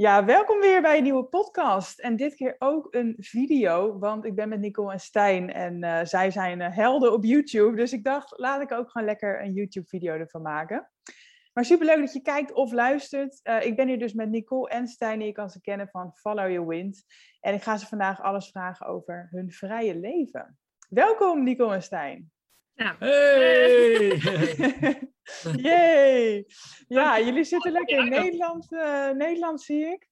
[0.00, 1.98] Ja, welkom weer bij een nieuwe podcast.
[1.98, 6.04] En dit keer ook een video, want ik ben met Nicole en Stijn en uh,
[6.04, 7.76] zij zijn uh, helden op YouTube.
[7.76, 10.90] Dus ik dacht, laat ik ook gewoon lekker een YouTube-video ervan maken.
[11.52, 13.40] Maar superleuk dat je kijkt of luistert.
[13.42, 16.50] Uh, ik ben hier dus met Nicole en Stijn, je kan ze kennen van Follow
[16.50, 17.04] Your Wind.
[17.40, 20.58] En ik ga ze vandaag alles vragen over hun vrije leven.
[20.88, 22.30] Welkom Nicole en Stijn.
[22.80, 22.96] Ja.
[22.98, 24.18] Hey!
[25.66, 26.46] Yay!
[26.88, 30.08] Ja, jullie zitten lekker in Nederland, uh, Nederland zie ik.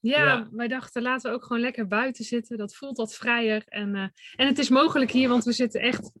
[0.00, 2.58] Ja, ja, wij dachten laten we ook gewoon lekker buiten zitten.
[2.58, 3.62] Dat voelt wat vrijer.
[3.66, 4.02] En, uh,
[4.36, 6.12] en het is mogelijk hier, want we zitten echt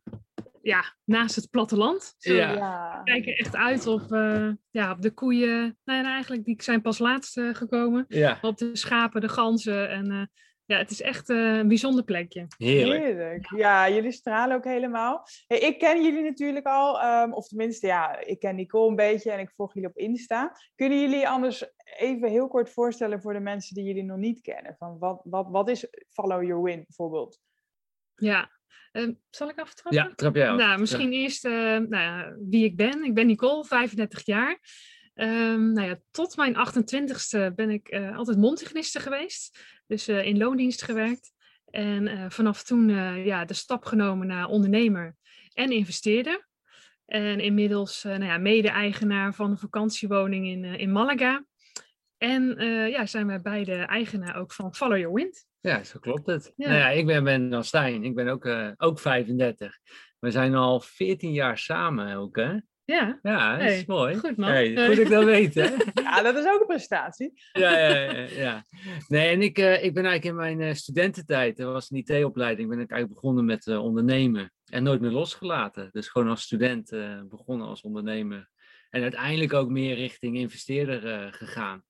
[0.62, 2.14] ja, naast het platteland.
[2.18, 3.02] Zo, ja.
[3.04, 5.78] We kijken echt uit op, uh, ja, op de koeien.
[5.84, 8.04] Nou, eigenlijk die zijn pas laatst uh, gekomen.
[8.08, 8.38] Ja.
[8.42, 9.88] Op de schapen, de ganzen.
[9.88, 10.22] En uh,
[10.70, 12.46] ja, het is echt een bijzonder plekje.
[12.56, 13.02] Heerlijk.
[13.02, 13.50] Heerlijk.
[13.56, 15.26] Ja, jullie stralen ook helemaal.
[15.46, 19.30] Hey, ik ken jullie natuurlijk al, um, of tenminste, ja, ik ken Nicole een beetje
[19.30, 20.56] en ik volg jullie op Insta.
[20.74, 21.64] Kunnen jullie anders
[21.98, 24.74] even heel kort voorstellen voor de mensen die jullie nog niet kennen?
[24.78, 27.38] Van wat, wat, wat is Follow Your Wind bijvoorbeeld?
[28.14, 28.50] Ja,
[28.92, 30.02] uh, zal ik aftrappen?
[30.02, 30.56] Ja, trap jij af.
[30.56, 31.18] Nou, misschien ja.
[31.18, 33.04] eerst uh, nou ja, wie ik ben.
[33.04, 34.58] Ik ben Nicole, 35 jaar.
[35.14, 39.58] Um, nou ja, tot mijn 28ste ben ik uh, altijd mondhygiëniste geweest.
[39.90, 41.32] Dus in loondienst gewerkt.
[41.70, 42.88] En vanaf toen
[43.24, 45.16] ja, de stap genomen naar ondernemer
[45.52, 46.48] en investeerder.
[47.06, 51.44] En inmiddels nou ja, mede-eigenaar van een vakantiewoning in, in Malaga.
[52.18, 52.56] En
[52.90, 55.46] ja, zijn wij beide eigenaar ook van Follow Your Wind.
[55.60, 56.52] Ja, zo klopt het.
[56.56, 56.68] Ja.
[56.68, 59.78] Nou ja, ik ben, ben dan Stijn, ik ben ook, uh, ook 35.
[60.18, 62.56] We zijn al 14 jaar samen ook, hè?
[62.90, 63.18] Ja.
[63.22, 64.16] Ja, dat is mooi.
[64.16, 64.50] Goed man.
[64.50, 65.68] Hey, goed ik dat weet, hè?
[66.02, 67.32] ja, dat is ook een prestatie.
[67.52, 68.64] ja, ja, ja, ja.
[69.08, 72.68] Nee, en ik, uh, ik ben eigenlijk in mijn uh, studententijd, dat was een IT-opleiding,
[72.68, 74.52] ben ik eigenlijk begonnen met uh, ondernemen.
[74.64, 75.88] En nooit meer losgelaten.
[75.92, 76.90] Dus gewoon als student
[77.28, 78.48] begonnen als ondernemer.
[78.90, 81.84] En uiteindelijk ook meer richting investeerder gegaan.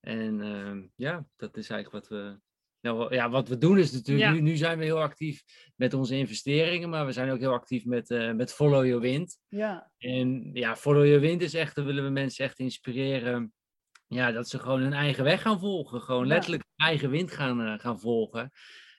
[0.00, 2.38] En ehm, ja, dat is eigenlijk wat we
[2.86, 4.32] nou, ja, wat we doen is natuurlijk, ja.
[4.32, 5.42] nu, nu zijn we heel actief
[5.76, 9.38] met onze investeringen, maar we zijn ook heel actief met, uh, met Follow Your Wind.
[9.48, 9.90] Ja.
[9.98, 13.52] En ja, Follow Your Wind is echt, daar willen we mensen echt inspireren,
[14.06, 16.00] ja, dat ze gewoon hun eigen weg gaan volgen.
[16.00, 16.34] Gewoon ja.
[16.34, 18.50] letterlijk hun eigen wind gaan, uh, gaan volgen.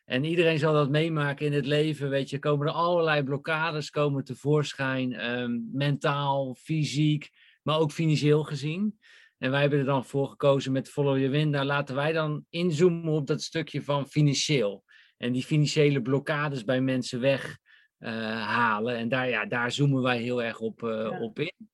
[0.06, 4.24] En iedereen zal dat meemaken in het leven, weet je, komen er allerlei blokkades komen
[4.24, 7.30] tevoorschijn, um, mentaal, fysiek,
[7.64, 9.00] maar ook financieel gezien.
[9.38, 11.54] En wij hebben er dan voor gekozen met Follow Your Wind.
[11.54, 14.84] Daar laten wij dan inzoomen op dat stukje van financieel.
[15.18, 18.94] En die financiële blokkades bij mensen weghalen.
[18.94, 21.20] Uh, en daar, ja, daar zoomen wij heel erg op, uh, ja.
[21.20, 21.70] op in.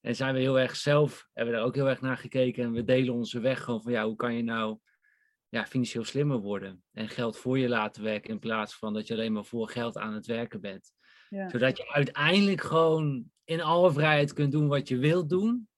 [0.00, 2.64] En zijn we heel erg zelf, hebben we daar ook heel erg naar gekeken.
[2.64, 4.78] En we delen onze weg gewoon van, ja, hoe kan je nou
[5.48, 6.82] ja, financieel slimmer worden?
[6.92, 9.98] En geld voor je laten werken in plaats van dat je alleen maar voor geld
[9.98, 10.92] aan het werken bent.
[11.28, 11.48] Ja.
[11.48, 15.68] Zodat je uiteindelijk gewoon in alle vrijheid kunt doen wat je wilt doen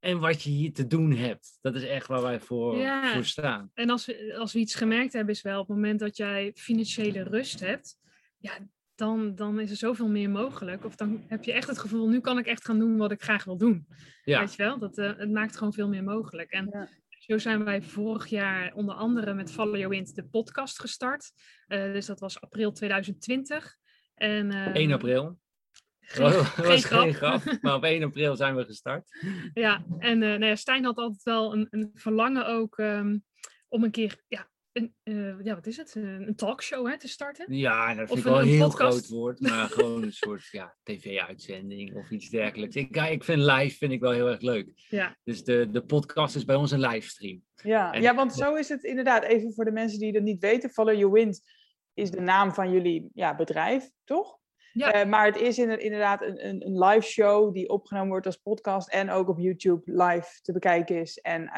[0.00, 1.58] en wat je hier te doen hebt.
[1.60, 3.12] Dat is echt waar wij voor, ja.
[3.12, 3.70] voor staan.
[3.74, 6.52] En als we, als we iets gemerkt hebben, is wel op het moment dat jij
[6.54, 7.98] financiële rust hebt,
[8.38, 8.52] ja,
[8.94, 10.84] dan, dan is er zoveel meer mogelijk.
[10.84, 13.22] Of dan heb je echt het gevoel, nu kan ik echt gaan doen wat ik
[13.22, 13.86] graag wil doen.
[14.24, 14.40] Ja.
[14.40, 14.78] Weet je wel?
[14.78, 16.50] Dat, uh, het maakt gewoon veel meer mogelijk.
[16.50, 16.88] En ja.
[17.08, 21.32] zo zijn wij vorig jaar onder andere met Follow Your Wind de podcast gestart.
[21.68, 23.76] Uh, dus dat was april 2020.
[24.14, 25.38] En, uh, 1 april.
[26.10, 27.02] Geen, dat was geen grap.
[27.02, 29.18] geen grap, maar op 1 april zijn we gestart.
[29.54, 33.24] Ja, en uh, nou ja, Stijn had altijd wel een, een verlangen ook um,
[33.68, 35.94] om een keer, ja, een, uh, ja, wat is het?
[35.94, 37.54] Een talkshow hè, te starten.
[37.54, 38.98] Ja, dat vind ik wel een heel podcast.
[38.98, 42.76] groot woord, maar gewoon een soort ja, tv-uitzending of iets dergelijks.
[42.76, 44.72] Ik, ja, ik vind live vind ik wel heel erg leuk.
[44.88, 45.16] Ja.
[45.24, 47.42] Dus de, de podcast is bij ons een livestream.
[47.54, 47.92] Ja.
[47.92, 49.22] En, ja, want zo is het inderdaad.
[49.22, 51.40] Even voor de mensen die dat niet weten, Follow Your Wind
[51.94, 54.39] is de naam van jullie ja, bedrijf, toch?
[54.72, 55.00] Ja.
[55.00, 58.88] Uh, maar het is inderdaad een, een, een live show die opgenomen wordt als podcast
[58.88, 61.50] en ook op YouTube live te bekijken is en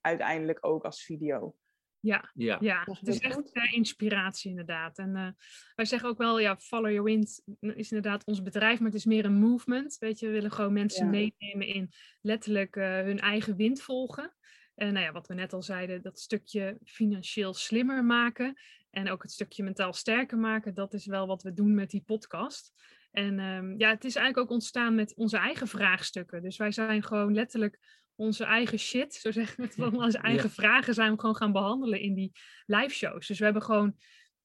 [0.00, 1.54] uiteindelijk ook als video.
[2.00, 2.56] Ja, ja.
[2.60, 2.82] ja.
[2.84, 4.98] het is echt uh, inspiratie inderdaad.
[4.98, 5.28] En uh,
[5.74, 9.04] wij zeggen ook wel, ja, Follow Your Wind is inderdaad ons bedrijf, maar het is
[9.04, 9.96] meer een movement.
[9.98, 11.10] Weet je, we willen gewoon mensen ja.
[11.10, 11.90] meenemen in
[12.20, 14.34] letterlijk hun eigen wind volgen.
[14.74, 18.60] En nou ja, wat we net al zeiden, dat stukje financieel slimmer maken.
[18.90, 22.02] En ook het stukje mentaal sterker maken, dat is wel wat we doen met die
[22.06, 22.72] podcast.
[23.10, 26.42] En um, ja, het is eigenlijk ook ontstaan met onze eigen vraagstukken.
[26.42, 27.78] Dus wij zijn gewoon letterlijk
[28.14, 32.00] onze eigen shit, zo zeggen we het onze eigen vragen zijn we gewoon gaan behandelen
[32.00, 32.32] in die
[32.66, 33.26] live shows.
[33.26, 33.96] Dus we hebben gewoon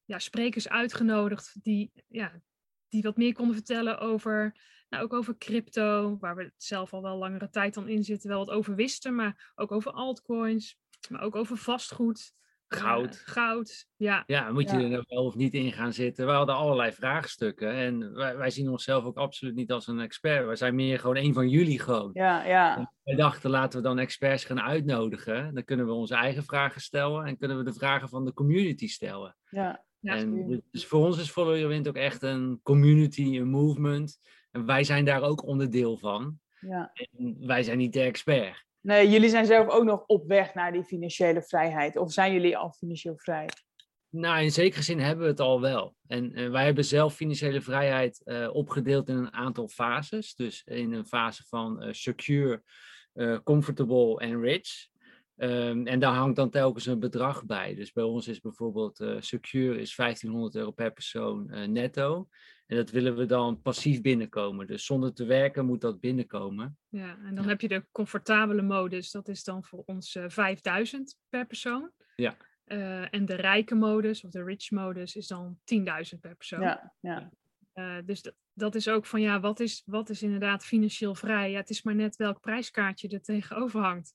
[0.04, 2.40] ja, sprekers uitgenodigd die, ja,
[2.88, 7.16] die wat meer konden vertellen over, nou, ook over crypto, waar we zelf al wel
[7.16, 10.78] langere tijd dan in zitten, wel wat over wisten, maar ook over altcoins,
[11.08, 12.34] maar ook over vastgoed.
[12.68, 13.14] Goud.
[13.14, 14.22] Uh, goud, ja.
[14.26, 14.82] Ja, moet je Ja.
[14.82, 16.26] er nou wel of niet in gaan zitten?
[16.26, 20.46] We hadden allerlei vraagstukken en wij, wij zien onszelf ook absoluut niet als een expert.
[20.46, 22.10] Wij zijn meer gewoon een van jullie gewoon.
[22.12, 22.92] Ja, ja.
[23.04, 25.54] Wij dachten, laten we dan experts gaan uitnodigen.
[25.54, 28.88] Dan kunnen we onze eigen vragen stellen en kunnen we de vragen van de community
[28.88, 29.36] stellen.
[29.50, 29.84] ja.
[30.00, 30.62] Ja, en slim.
[30.70, 34.18] dus voor ons is Follow Your Wind ook echt een community, een movement.
[34.50, 36.38] En wij zijn daar ook onderdeel van.
[36.60, 36.90] ja.
[36.92, 38.64] En wij zijn niet de expert.
[38.86, 41.96] Nee, jullie zijn zelf ook nog op weg naar die financiële vrijheid.
[41.96, 43.48] Of zijn jullie al financieel vrij?
[44.08, 45.94] Nou, in zekere zin hebben we het al wel.
[46.06, 50.34] En eh, wij hebben zelf financiële vrijheid eh, opgedeeld in een aantal fases.
[50.34, 52.62] Dus in een fase van eh, secure,
[53.44, 54.88] comfortable en rich.
[55.36, 57.74] Ehm, en daar hangt dan telkens een bedrag bij.
[57.74, 62.28] Dus bij ons is bijvoorbeeld secure is 1500 euro per persoon netto.
[62.66, 64.66] En dat willen we dan passief binnenkomen.
[64.66, 66.78] Dus zonder te werken moet dat binnenkomen.
[66.88, 71.18] Ja, en dan heb je de comfortabele modus, dat is dan voor ons eh 5000
[71.28, 71.90] per persoon.
[72.16, 72.36] Ja.
[72.64, 76.60] Eh, en de rijke modus, of de rich modus, is dan 10.000 per persoon.
[76.60, 77.30] Ja, ja.
[77.72, 81.50] Eh, dus dat, dat is ook van, ja, wat is, wat is inderdaad financieel vrij?
[81.50, 84.12] Ja, het is maar net welk prijskaartje er tegenover hangt.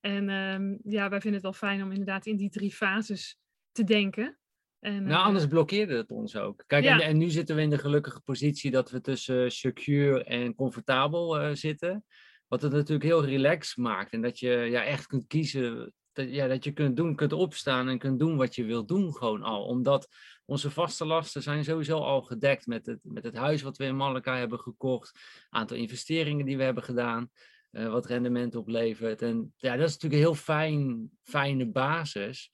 [0.00, 3.40] En ehm, ja, wij vinden het wel fijn om inderdaad in die drie fases
[3.72, 4.38] te denken.
[4.82, 6.64] En, Nou, eh, anders blokkeerde het ons ook.
[6.66, 7.00] Kijk, Ja.
[7.00, 11.38] en, en nu zitten we in de gelukkige positie dat we tussen secure en comfortabel
[11.38, 12.04] eh, zitten.
[12.48, 14.12] Wat het natuurlijk heel relaxed maakt.
[14.12, 15.92] En dat je ja, echt kunt kiezen.
[16.12, 19.14] Dat, ja, dat je kunt doen, kunt opstaan en kunt doen wat je wilt doen
[19.14, 19.64] gewoon al.
[19.64, 20.08] Omdat
[20.44, 23.96] onze vaste lasten zijn sowieso al gedekt met het, met het huis wat we in
[23.96, 25.18] Malaga hebben gekocht.
[25.50, 27.30] Aantal investeringen die we hebben gedaan.
[27.70, 29.22] eh, wat rendement oplevert.
[29.22, 32.50] En ja, dat is natuurlijk een heel fijn, fijne basis.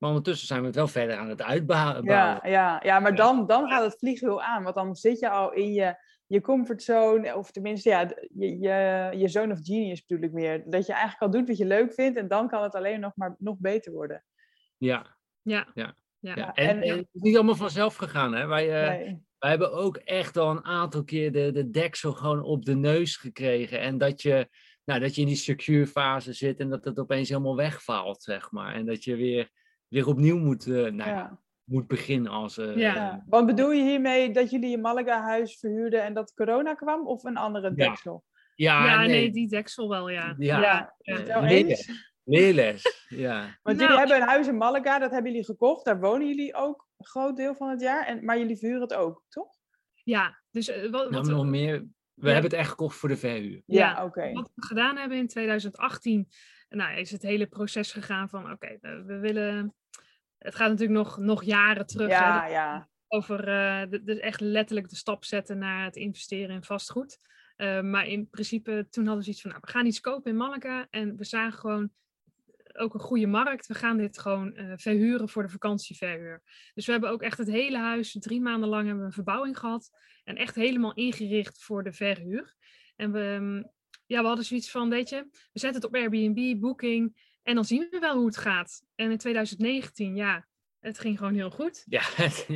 [0.00, 2.04] Maar ondertussen zijn we het wel verder aan het uitbouwen.
[2.04, 4.62] Ja, ja, ja, maar dan, dan gaat het vliegwiel aan.
[4.62, 5.94] Want dan zit je al in je,
[6.26, 7.36] je comfortzone.
[7.36, 10.62] Of tenminste, ja, je, je, je zone of genius bedoel ik meer.
[10.66, 12.18] Dat je eigenlijk al doet wat je leuk vindt.
[12.18, 14.24] En dan kan het alleen nog maar nog beter worden.
[14.76, 15.94] Ja, ja, Ja.
[16.18, 16.34] ja.
[16.36, 16.54] ja.
[16.54, 18.34] en- En, en het is niet allemaal vanzelf gegaan.
[18.34, 18.46] Hè?
[18.46, 19.22] Wij, eh, Nee.
[19.38, 23.16] wij hebben ook echt al een aantal keer de, de deksel gewoon op de neus
[23.16, 23.80] gekregen.
[23.80, 24.48] En dat je,
[24.84, 28.50] nou, dat je in die secure fase zit en dat het opeens helemaal wegvalt, zeg
[28.50, 28.74] maar.
[28.74, 29.50] En dat je weer,
[29.90, 31.38] weer opnieuw moet, eh, nou, ja.
[31.64, 32.58] Moet beginnen als...
[32.58, 32.94] eh, Ja.
[32.94, 33.24] Ja.
[33.26, 37.06] Want bedoel je hiermee dat jullie je Malaga-huis verhuurden en dat corona kwam?
[37.06, 37.86] Of een andere Ja.
[37.88, 38.24] deksel?
[38.54, 39.08] ja, ja, nee.
[39.08, 40.34] nee, die deksel wel, ja.
[40.38, 40.94] Ja, Ja,
[41.26, 41.40] ja.
[42.24, 42.82] leerles.
[43.08, 43.58] Ja.
[43.62, 45.84] Want Nou, jullie hebben een huis in Malaga, dat hebben jullie gekocht.
[45.84, 48.06] Daar wonen jullie ook een groot deel van het jaar.
[48.06, 49.48] En, maar jullie verhuren het ook, toch?
[50.04, 51.78] Ja, dus eh, wat, Nou, wat, nog meer.
[52.14, 52.32] We Ja.
[52.32, 53.62] hebben het echt gekocht voor de verhuur.
[53.66, 54.32] Ja, Ja, oké.
[54.32, 56.28] wat we gedaan hebben in 2018,
[56.68, 59.74] nou, is het hele proces gegaan van, oké, we, we willen...
[60.40, 62.08] Het gaat natuurlijk nog, nog jaren terug.
[62.08, 62.88] hè, Ja, ja.
[63.08, 67.18] over eh, de- dus echt letterlijk de stap zetten naar het investeren in vastgoed.
[67.56, 70.36] Eh, maar in principe, toen hadden we zoiets van, nou, we gaan iets kopen in
[70.36, 71.90] Malaga en we zagen gewoon
[72.72, 73.66] ook een goede markt.
[73.66, 76.42] We gaan dit gewoon eh, verhuren voor de vakantieverhuur.
[76.74, 79.58] Dus we hebben ook echt het hele huis, drie maanden lang hebben we een verbouwing
[79.58, 79.90] gehad
[80.24, 82.54] en echt helemaal ingericht voor de verhuur.
[82.96, 83.70] En we, mm,
[84.06, 87.64] ja, we hadden zoiets van, weet je, we zetten het op Airbnb, Booking en dan
[87.64, 88.82] zien we wel hoe het gaat.
[88.94, 90.46] En in 2019, ja,
[90.78, 91.84] het ging gewoon heel goed.
[91.88, 92.02] Ja,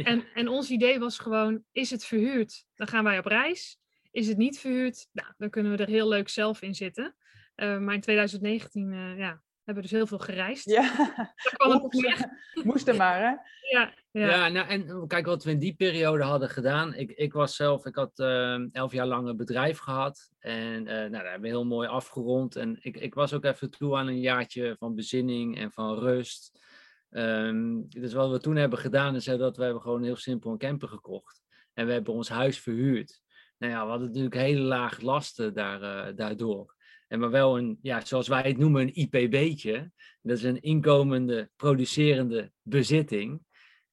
[0.05, 2.67] En, en ons idee was gewoon, is het verhuurd?
[2.75, 3.79] Dan gaan wij op reis.
[4.11, 5.09] Is het niet verhuurd?
[5.13, 7.17] Nou, dan kunnen we er heel leuk zelf in zitten.
[7.55, 10.65] Eh, maar in 2019 eh, ja, hebben dus heel veel gereisd.
[10.65, 11.15] Ja,
[11.57, 11.99] kwam Oeps.
[11.99, 12.29] neer.
[12.65, 13.35] moest er maar, hè?
[13.79, 14.27] Ja, ja.
[14.27, 16.95] Ja, nou, en kijk wat we in die periode hadden gedaan.
[16.95, 20.31] Ik, ik was zelf, ik had eh, elf jaar lang een bedrijf gehad.
[20.39, 22.57] En eh, nou, dat hebben we heel mooi afgerond.
[22.57, 26.63] En ik, ik was ook even toe aan een jaartje van bezinning en van rust.
[27.11, 30.59] Ehm, dus wat we toen hebben gedaan, is dat we hebben gewoon heel simpel een
[30.59, 31.43] camper gekocht.
[31.73, 33.23] En we hebben ons huis verhuurd.
[33.59, 36.74] Nou ja, we hadden natuurlijk hele lage lasten daar, eh, daardoor.
[37.15, 39.91] En maar wel een, ja, zoals wij het noemen, een IPB'tje.
[40.23, 43.41] Dat is een inkomende, producerende bezitting.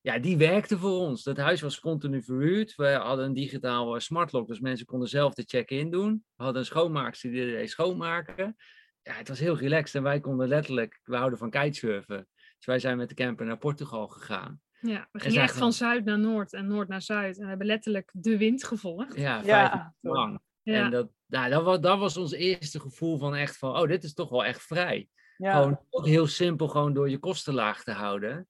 [0.01, 1.23] Ja, die werkte voor ons.
[1.23, 2.75] Dat huis was continu verhuurd.
[2.75, 6.23] We hadden een digitaal eh, smartlock, dus mensen konden zelf de check-in doen.
[6.35, 8.55] We hadden een schoonmaakster die deed schoonmaken.
[9.01, 12.27] Ja, het was heel relaxed en wij konden letterlijk, we houden van kitesurfen.
[12.57, 14.61] Dus wij zijn met de camper naar Portugal gegaan.
[14.79, 17.35] Ja, we En gingen echt van zuid naar noord en noord naar zuid.
[17.35, 19.15] En we hebben letterlijk de wind gevolgd.
[19.15, 20.39] Ja, vijf Ja, lang.
[20.63, 23.87] Ja, En dat, nou, dat, was, dat was ons eerste gevoel van echt van, oh,
[23.87, 25.09] dit is toch wel echt vrij.
[25.37, 25.53] Ja.
[25.53, 28.47] Gewoon ook heel simpel, gewoon door je kosten laag te houden.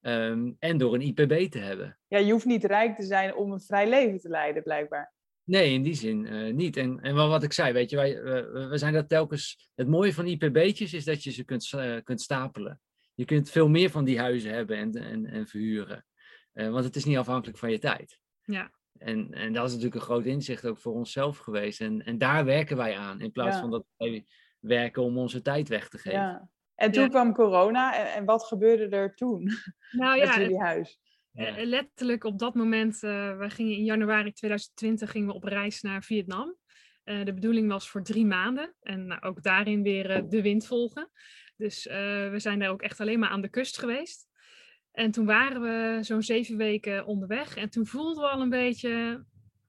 [0.00, 1.98] Ehm, en door een IPB te hebben.
[2.08, 5.12] ja, je hoeft niet rijk te zijn om een vrij leven te leiden, blijkbaar.
[5.44, 6.76] Nee, in die zin uh, niet.
[6.76, 8.22] En, en wat ik zei, weet je, wij,
[8.68, 9.70] we zijn dat telkens.
[9.74, 12.80] Het mooie van IPB'tjes is dat je ze kunt, uh, kunt stapelen.
[13.14, 16.06] Je kunt veel meer van die huizen hebben en, en, en verhuren.
[16.54, 18.18] Uh, want het is niet afhankelijk van je tijd.
[18.42, 18.72] Ja.
[19.04, 21.80] En, en dat is natuurlijk een groot inzicht ook voor onszelf geweest.
[21.80, 23.60] En, en daar werken wij aan, in plaats Ja.
[23.60, 24.26] van dat wij
[24.60, 26.18] werken om onze tijd weg te geven.
[26.18, 26.48] Ja.
[26.74, 27.08] En toen Ja.
[27.08, 29.50] kwam corona en, en wat gebeurde er toen
[29.90, 31.00] Nou met ja, jullie huis?
[31.30, 31.56] Ja.
[31.56, 35.80] Eh, letterlijk op dat moment, eh we gingen in januari 2020 gingen we op reis
[35.80, 36.56] naar Vietnam.
[37.04, 41.10] Eh, de bedoeling was voor drie maanden en nou, ook daarin weer de wind volgen.
[41.56, 41.96] Dus eh,
[42.30, 44.26] we zijn daar ook echt alleen maar aan de kust geweest.
[44.94, 49.24] En toen waren we zo'n zeven weken onderweg en toen voelden we al een beetje,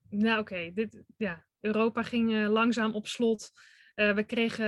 [0.08, 3.50] nou oké, dit, ja, Europa ging eh, langzaam op slot.
[3.94, 4.66] Eh, we kregen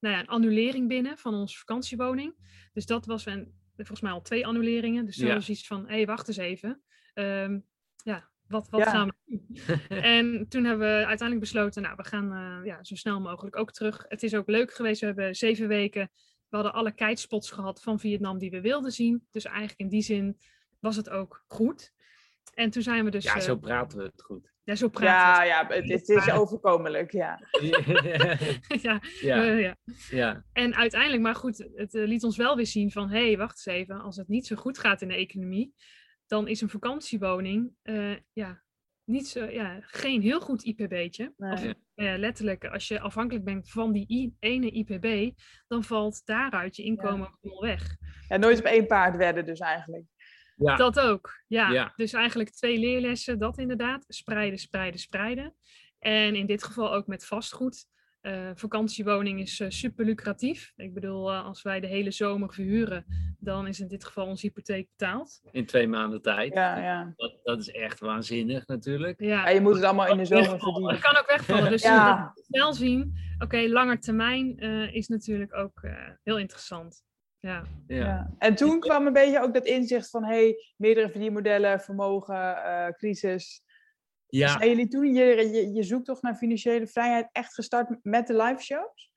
[0.00, 2.34] nou ja, een annulering binnen van onze vakantiewoning.
[2.72, 5.04] Dus dat was een, volgens mij al twee annuleringen.
[5.06, 5.34] Dus toen Ja.
[5.34, 6.82] was iets van, hé, hey, wacht eens even.
[7.14, 7.58] Ehm,
[7.96, 8.90] ja, wat, wat Ja.
[8.90, 9.56] gaan we doen?
[10.02, 13.72] en toen hebben we uiteindelijk besloten, nou, we gaan eh, ja, zo snel mogelijk ook
[13.72, 14.04] terug.
[14.08, 15.00] Het is ook leuk geweest.
[15.00, 16.10] We hebben zeven weken,
[16.52, 19.26] we hadden alle kitespots gehad van Vietnam die we wilden zien.
[19.30, 20.38] Dus eigenlijk in die zin
[20.80, 21.92] was het ook goed.
[22.54, 23.24] En toen zijn we dus...
[23.24, 24.52] ja, eh, zo praten we het goed.
[24.64, 27.40] ja, zo praten Ja, ja, het, het is overkomelijk, ja.
[27.50, 28.78] we.
[28.82, 29.76] ja, ja, eh, ja.
[30.10, 33.36] ja, En uiteindelijk, maar goed, het eh, liet ons wel weer zien van, hé, hey,
[33.36, 35.74] wacht eens even, als het niet zo goed gaat in de economie,
[36.26, 38.62] dan is een vakantiewoning eh, ja,
[39.12, 41.32] niet zo, ja, geen heel goed IPB'tje.
[41.36, 41.52] Nee.
[41.52, 41.64] Of
[41.94, 45.38] eh, letterlijk, als je afhankelijk bent van die I- ene IPB,
[45.68, 47.96] dan valt daaruit je inkomen helemaal weg.
[48.28, 48.36] ja.
[48.36, 50.04] Nooit op één paard wedden dus eigenlijk.
[50.56, 50.76] ja.
[50.76, 51.70] Dat ook, ja.
[51.70, 51.92] Ja.
[51.96, 54.04] Dus eigenlijk twee leerlessen, dat inderdaad.
[54.08, 55.54] Spreiden, spreiden, spreiden.
[55.98, 57.86] En in dit geval ook met vastgoed.
[58.22, 60.72] Eh, vakantiewoning is eh, super lucratief.
[60.76, 63.04] Ik bedoel, eh, als wij de hele zomer verhuren,
[63.38, 65.40] dan is in dit geval onze hypotheek betaald.
[65.50, 66.52] in twee maanden tijd.
[66.54, 67.12] Ja, ja.
[67.16, 69.20] Dat, dat is echt waanzinnig natuurlijk.
[69.20, 71.00] ja, Ja, je moet het allemaal in de zomer dat verdienen.
[71.00, 71.70] kan ook wegvallen.
[71.70, 72.32] Dus Ja.
[72.34, 73.14] dat snel zien.
[73.38, 77.02] Oké, langer termijn eh, is natuurlijk ook eh, heel interessant.
[77.40, 77.62] Ja.
[77.86, 77.96] Ja.
[77.96, 78.30] Ja.
[78.38, 83.62] En toen kwam een beetje ook dat inzicht van hey, meerdere verdienmodellen, vermogen, eh, crisis.
[84.38, 84.48] Ja.
[84.48, 88.62] Zijn jullie toen je, je, je zoektocht naar financiële vrijheid echt gestart met de live
[88.62, 89.10] shows?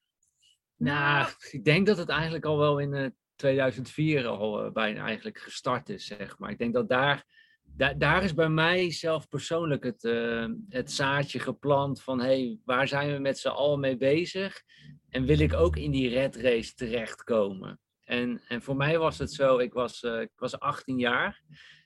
[0.76, 5.38] Nou, ik denk dat het eigenlijk al wel in eh, 2004 al eh, bijna eigenlijk
[5.38, 6.52] gestart is, zeg maar.
[6.52, 7.26] Ik denk dat daar,
[7.64, 12.60] daar, daar is bij mij zelf persoonlijk het, eh, het zaadje geplant van, hé, hey,
[12.66, 14.62] waar zijn we met z'n allen mee bezig?
[15.10, 17.80] En wil ik ook in die red race terechtkomen?
[18.04, 21.44] En, en voor mij was het zo, ik was, ik was 18 jaar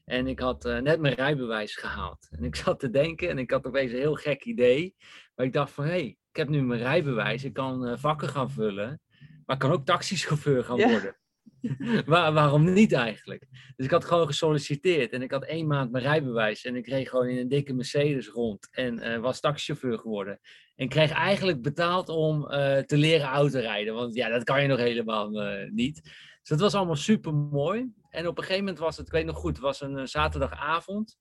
[0.10, 2.28] en ik had eh, net mijn rijbewijs gehaald.
[2.32, 4.96] En ik zat te denken en ik had opeens een heel gek idee.
[5.36, 8.30] Maar ik dacht van, hé, hey, ik heb nu mijn rijbewijs, ik kan eh, vakken
[8.30, 9.02] gaan vullen,
[9.46, 10.90] maar ik kan ook taxichauffeur gaan Ja.
[10.90, 11.18] worden.
[12.06, 13.48] Waar, waarom niet eigenlijk?
[13.76, 17.10] Dus ik had gewoon gesolliciteerd en ik had één maand mijn rijbewijs en ik reed
[17.10, 20.40] gewoon in een dikke Mercedes rond en eh, was taxichauffeur geworden.
[20.76, 22.42] En kreeg eigenlijk betaald om
[22.86, 25.30] te leren autorijden, want ja, dat kan je nog helemaal
[25.70, 26.02] niet.
[26.04, 27.92] Dus dat was allemaal super mooi.
[28.10, 31.18] En op een gegeven moment was het, ik weet nog goed, was een eh, zaterdagavond.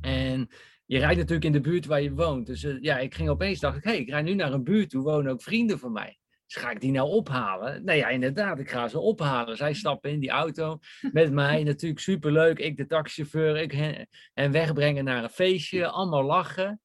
[0.00, 0.48] En
[0.86, 2.46] je rijdt natuurlijk in de buurt waar je woont.
[2.46, 4.64] Dus eh, ja, ik ging opeens, dacht ik, hé, hey, ik rijd nu naar een
[4.64, 6.18] buurt, toe wonen ook vrienden van mij.
[6.46, 7.84] Dus ga ik die nou ophalen?
[7.84, 9.56] Nou ja, inderdaad, ik ga ze ophalen.
[9.56, 10.78] Zij stappen in die auto
[11.12, 12.58] met mij, natuurlijk superleuk.
[12.58, 16.80] Ik de taxichauffeur, ik hen, en wegbrengen naar een feestje, allemaal lachen.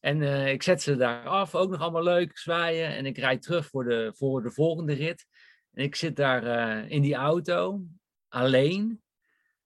[0.00, 2.96] En eh, ik zet ze daar af, ook nog allemaal leuk, zwaaien.
[2.96, 5.26] En ik rijd terug voor de, voor de volgende rit.
[5.72, 6.44] En ik zit daar
[6.88, 7.80] in die auto,
[8.30, 9.02] alleen.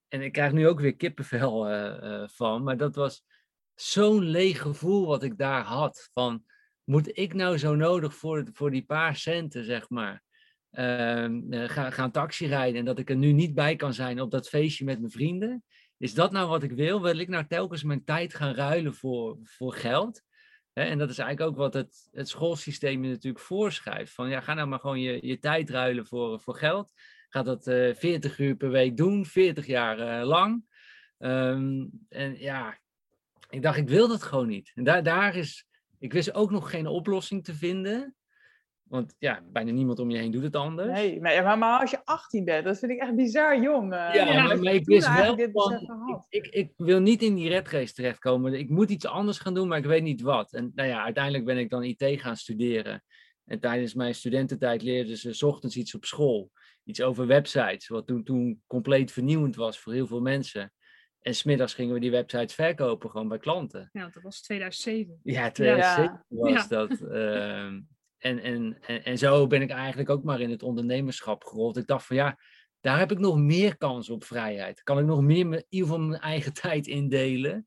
[0.08, 2.62] En ik krijg nu ook weer kippenvel eh, eh, van.
[2.62, 3.24] Maar dat was
[3.74, 6.10] zo'n leeg gevoel wat ik daar had.
[6.12, 6.44] Van,
[6.84, 10.22] moet ik nou zo nodig voor, voor die paar centen, zeg maar,
[10.70, 14.20] ehm, eh, gaan, gaan taxi rijden en dat ik er nu niet bij kan zijn
[14.20, 15.64] op dat feestje met mijn vrienden?
[15.98, 17.02] Is dat nou wat ik wil?
[17.02, 20.22] Wil ik nou telkens mijn tijd gaan ruilen voor, voor geld?
[20.72, 24.12] En dat is eigenlijk ook wat het, het schoolsysteem je natuurlijk voorschrijft.
[24.12, 26.92] Van ja, ga nou maar gewoon je, je tijd ruilen voor, voor geld.
[27.34, 30.64] Ga dat eh 40 uur per week doen, 40 jaar eh, lang.
[31.18, 32.78] Ehm, en ja,
[33.50, 34.72] ik dacht, ik wil dat gewoon niet.
[34.74, 35.66] En daar, daar is,
[35.98, 38.14] ik wist ook nog geen oplossing te vinden.
[38.82, 40.92] Want ja, bijna niemand om je heen doet het anders.
[40.92, 43.92] Nee, maar, maar, als je 18 bent, dat vind ik echt bizar jong.
[43.92, 43.98] eh.
[43.98, 47.68] Ja, Ja, maar, ik wist wel dit van, ik, ik wil niet in die red
[47.68, 48.52] race terechtkomen.
[48.58, 50.52] Ik moet iets anders gaan doen, maar ik weet niet wat.
[50.52, 53.02] En nou ja, uiteindelijk ben ik dan IT gaan studeren.
[53.44, 56.50] En tijdens mijn studententijd leerden ze 's ochtends iets op school.
[56.84, 60.72] Iets over websites, wat toen, toen compleet vernieuwend was voor heel veel mensen.
[61.20, 63.88] En smiddags gingen we die websites verkopen, gewoon bij klanten.
[63.92, 65.20] ja, dat was 2007.
[65.22, 66.66] Ja, 2007 was Ja.
[66.66, 67.00] dat.
[67.00, 67.80] ehm,
[68.18, 71.76] en, en, en, en zo ben ik eigenlijk ook maar in het ondernemerschap gerold.
[71.76, 72.38] Ik dacht van ja,
[72.80, 74.82] daar heb ik nog meer kans op vrijheid.
[74.82, 77.66] Kan ik nog meer mijn, in ieder geval mijn eigen tijd indelen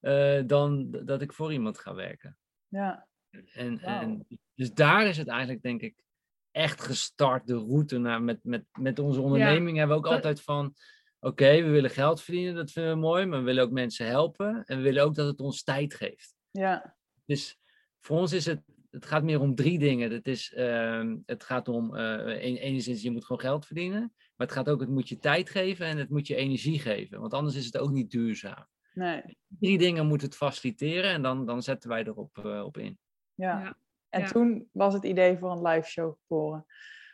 [0.00, 2.38] eh, dan dat ik voor iemand ga werken.
[2.68, 3.06] Ja.
[3.52, 4.26] En, en,
[4.58, 6.02] dus daar is het eigenlijk, denk ik,
[6.50, 8.22] echt gestart, de route naar.
[8.22, 10.74] Met, met, met onze onderneming hebben we ook altijd van.
[11.20, 14.62] Oké, we willen geld verdienen, dat vinden we mooi, maar we willen ook mensen helpen.
[14.64, 16.34] En we willen ook dat het ons tijd geeft.
[16.50, 16.96] Ja.
[17.24, 17.58] Dus
[18.00, 20.10] voor ons is het, het gaat meer om drie dingen.
[20.10, 22.04] Het, is, ehm, het gaat om, eh
[22.42, 24.00] een- enigszins, je moet gewoon geld verdienen.
[24.36, 27.20] Maar het gaat ook, het moet je tijd geven en het moet je energie geven.
[27.20, 28.66] Want anders is het ook niet duurzaam.
[28.94, 29.22] Nee.
[29.46, 32.98] Drie dingen moet het faciliteren en dan, dan zetten wij erop eh, op in.
[33.34, 33.60] Ja.
[33.60, 33.76] Ja.
[34.10, 34.26] En Ja.
[34.26, 36.66] toen was het idee voor een live show geboren.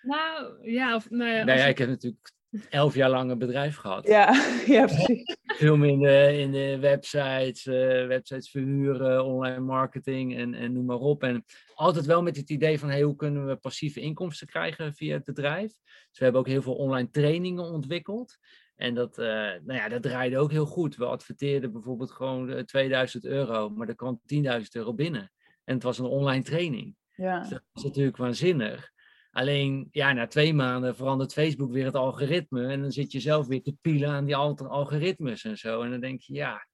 [0.02, 2.32] Nou, ja, of, nou ja, Nou ja, ik- ik heb natuurlijk
[2.70, 4.06] elf jaar lang een bedrijf gehad.
[4.06, 4.32] Ja,
[4.76, 5.36] ja precies.
[5.44, 10.98] Veel in de, in de websites, eh, websites verhuren, online marketing en, en noem maar
[10.98, 11.22] op.
[11.22, 15.14] En altijd wel met het idee van hey, hoe kunnen we passieve inkomsten krijgen via
[15.14, 15.68] het bedrijf.
[16.08, 18.36] Dus we hebben ook heel veel online trainingen ontwikkeld.
[18.76, 19.26] En dat, eh,
[19.64, 20.96] nou ja, dat draaide ook heel goed.
[20.96, 24.40] We adverteerden bijvoorbeeld gewoon eh, 2000 euro, maar er kwam 10.000
[24.72, 25.32] euro binnen.
[25.64, 26.96] En het was een online training.
[27.16, 27.40] Ja.
[27.40, 28.92] Dus dat is natuurlijk waanzinnig.
[29.30, 32.66] Alleen, ja, na twee maanden verandert Facebook weer het algoritme.
[32.66, 35.82] En dan zit je zelf weer te pielen aan die al- algoritmes en zo.
[35.82, 36.66] En dan denk je, ja,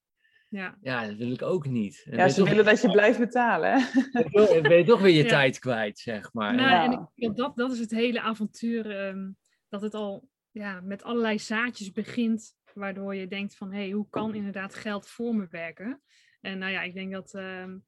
[0.49, 2.03] ja, ja dat wil ik ook niet.
[2.11, 3.71] En ja, je ze willen dat je blijft betalen.
[3.73, 4.61] Hè?
[4.63, 5.29] ben je toch weer je Ja.
[5.29, 6.55] tijd kwijt, zeg maar.
[6.55, 6.85] Nou, Ja.
[6.85, 8.91] en ik, dat, dat is het hele avontuur.
[9.07, 9.31] ehm,
[9.69, 12.59] dat het al ja, met allerlei zaadjes begint.
[12.75, 16.03] Waardoor je denkt van, hé, hey, hoe kan inderdaad geld voor me werken?
[16.41, 17.79] En nou ja, ik denk dat ehm,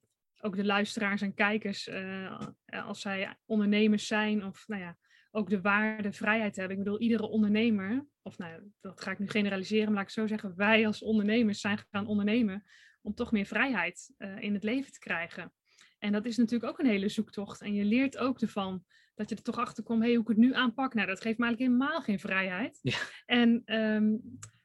[0.45, 4.97] ook de luisteraars en kijkers, eh, als zij ondernemers zijn of nou ja,
[5.31, 6.77] ook de waarde vrijheid hebben.
[6.79, 10.27] Ik bedoel, iedere ondernemer, of nou, dat ga ik nu generaliseren, maar laat ik zo
[10.27, 12.65] zeggen, wij als ondernemers zijn gaan ondernemen
[13.03, 15.53] om toch meer vrijheid eh, in het leven te krijgen.
[15.99, 17.61] En dat is natuurlijk ook een hele zoektocht.
[17.61, 18.85] En je leert ook ervan
[19.15, 20.95] dat je er toch achter komt, hey, hoe ik het nu aanpak.
[20.95, 22.79] Nou, dat geeft me eigenlijk helemaal geen vrijheid.
[22.83, 22.99] Ja.
[23.27, 24.17] En ehm,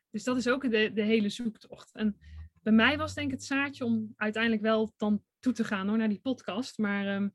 [0.09, 1.95] dus dat is ook de, de hele zoektocht.
[1.95, 2.17] En
[2.61, 5.97] bij mij was denk ik het zaadje om uiteindelijk wel dan toe te gaan hoor,
[5.97, 6.77] naar die podcast.
[6.77, 7.29] Maar ehm,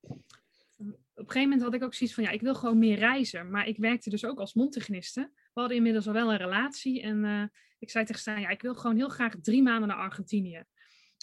[1.15, 3.51] op een gegeven moment had ik ook zoiets van, ja, ik wil gewoon meer reizen.
[3.51, 5.31] Maar ik werkte dus ook als mondtechniste.
[5.35, 7.03] We hadden inmiddels al wel een relatie.
[7.03, 7.45] En eh,
[7.79, 10.65] ik zei tegen Stijn, ja, ik wil gewoon heel graag drie maanden naar Argentinië.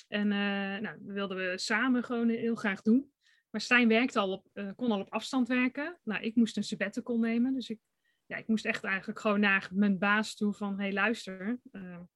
[0.07, 3.11] En eh, nou, dat wilden we samen gewoon heel graag doen.
[3.49, 5.99] Maar Stijn werkte al op, eh, kon al op afstand werken.
[6.03, 7.53] Nou, ik moest een sabbatical nemen.
[7.53, 7.79] Dus ik,
[8.25, 10.75] ja, ik moest echt eigenlijk gewoon naar mijn baas toe van...
[10.75, 11.59] Hé, hey, luister,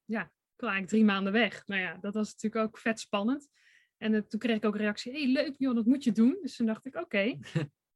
[0.06, 1.67] ja, ik wil eigenlijk drie maanden weg.
[1.67, 3.49] Nou ja, dat was natuurlijk ook vet spannend.
[4.04, 6.38] En toen kreeg ik ook reactie, hey, leuk joh, dat moet je doen.
[6.42, 7.38] Dus toen dacht ik, oké.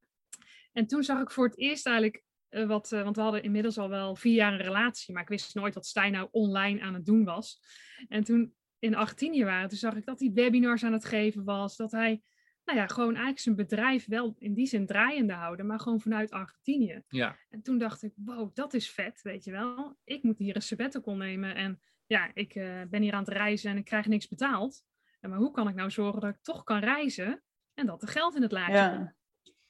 [0.77, 2.91] en toen zag ik voor het eerst eigenlijk eh, wat...
[2.91, 5.13] eh, want we hadden inmiddels al wel vier jaar een relatie.
[5.13, 7.59] Maar ik wist nooit wat Stijn nou online aan het doen was.
[8.07, 11.75] En toen in Argentinië waren, toen zag ik dat hij webinars aan het geven was.
[11.75, 12.21] Dat hij,
[12.65, 16.31] nou ja, gewoon eigenlijk zijn bedrijf wel in die zin draaiende houden, maar gewoon vanuit
[16.31, 17.03] Argentinië.
[17.07, 19.97] Ja, En toen dacht ik, wow, dat is vet, weet je wel.
[20.03, 23.71] Ik moet hier een sabbatical nemen en ja, ik eh, ben hier aan het reizen
[23.71, 24.83] en ik krijg niks betaald.
[25.19, 28.35] Maar hoe kan ik nou zorgen dat ik toch kan reizen en dat er geld
[28.35, 28.95] in het laadje Ja.
[28.97, 29.13] komt?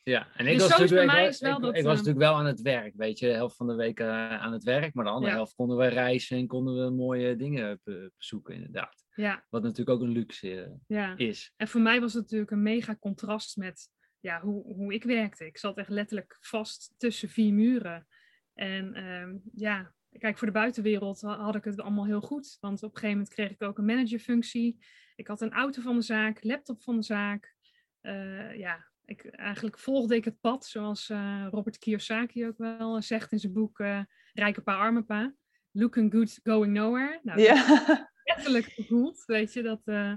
[0.03, 0.27] ja.
[0.35, 2.25] En ik Dus was, natuurlijk, mij wel- is wel ik, dat, ik was eh, natuurlijk
[2.25, 3.27] wel aan het werk, weet je.
[3.27, 5.37] De helft van de week eh, aan het werk, maar de andere Ja.
[5.37, 9.05] helft konden we reizen en konden we mooie dingen be- bezoeken, inderdaad.
[9.15, 11.17] Ja, Wat natuurlijk ook een luxe eh, ja.
[11.17, 11.53] is.
[11.55, 15.45] En voor mij was het natuurlijk een mega contrast met ja, hoe, hoe ik werkte.
[15.45, 18.07] Ik zat echt letterlijk vast tussen vier muren.
[18.53, 22.57] En ehm, ja, kijk, voor de buitenwereld ha- had ik het allemaal heel goed.
[22.59, 24.85] Want op een gegeven moment kreeg ik ook een managerfunctie.
[25.17, 27.55] Ik had een auto van de zaak, laptop van de zaak.
[28.01, 33.31] Eh, ja, ik, eigenlijk volgde ik het pad, zoals eh, Robert Kiyosaki ook wel zegt
[33.31, 33.99] in zijn boek eh,
[34.33, 35.33] Rijke Pa, Arme Pa.
[35.71, 37.19] Looking good, going nowhere.
[37.23, 38.09] Nou, Ja.
[38.23, 39.61] letterlijk gevoeld, weet je.
[39.61, 40.13] Dat, eh,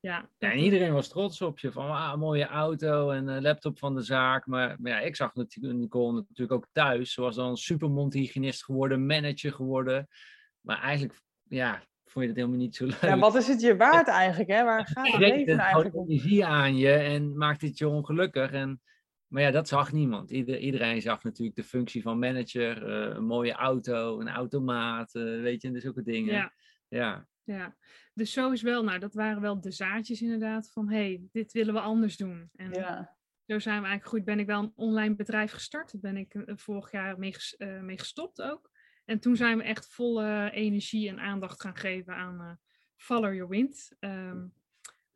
[0.00, 1.72] ja, Ja, en iedereen was trots op je.
[1.72, 4.46] Van ah, een mooie auto en laptop van de zaak.
[4.46, 7.12] Maar, maar ja, ik zag natuurlijk Nicole natuurlijk ook thuis.
[7.12, 10.08] Ze was dan een supermondhygiënist geworden, manager geworden.
[10.60, 11.82] Maar eigenlijk, ja,
[12.16, 13.00] vond je het helemaal niet zo leuk.
[13.00, 14.50] ja, wat is het je waard eigenlijk?
[14.50, 14.64] Hè?
[14.64, 16.08] Waar gaat het leven het gewoon eigenlijk om?
[16.10, 18.50] energie aan je en maakt het je ongelukkig.
[18.52, 18.80] En,
[19.26, 20.30] maar ja, dat zag niemand.
[20.30, 25.22] Ieder, iedereen zag natuurlijk de functie van manager, eh, een mooie auto, een automaat, eh,
[25.22, 26.34] weet je, en zulke dingen.
[26.34, 26.52] ja.
[26.88, 27.26] ja.
[27.44, 27.76] Ja,
[28.14, 31.74] dus zo is wel, nou, dat waren wel de zaadjes inderdaad van, hey, dit willen
[31.74, 32.50] we anders doen.
[32.56, 33.16] En Ja.
[33.46, 35.92] zo zijn we eigenlijk goed, ben ik wel een online bedrijf gestart.
[35.92, 38.70] Daar ben ik eh, vorig jaar mee, eh, mee gestopt ook.
[39.06, 42.52] En toen zijn we echt volle energie en aandacht gaan geven aan eh,
[42.96, 43.96] Follow Your Wind.
[43.98, 44.46] Ehm,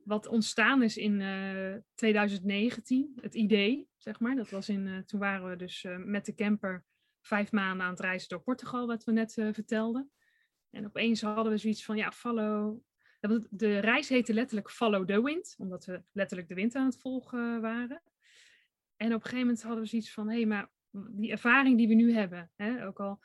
[0.05, 4.37] wat ontstaan is in eh, 2019, het idee, zeg maar.
[4.37, 6.85] Dat was in, eh, toen waren we dus eh, met de camper
[7.21, 10.11] vijf maanden aan het reizen door Portugal, wat we net eh, vertelden.
[10.71, 12.79] En opeens hadden we zoiets van, ja, follow...
[13.51, 17.61] De reis heette letterlijk Follow the Wind, omdat we letterlijk de wind aan het volgen
[17.61, 18.03] waren.
[18.97, 21.89] En op een gegeven moment hadden we zoiets van, hé, hey, maar die ervaring die
[21.89, 23.21] we nu hebben, hè, ook al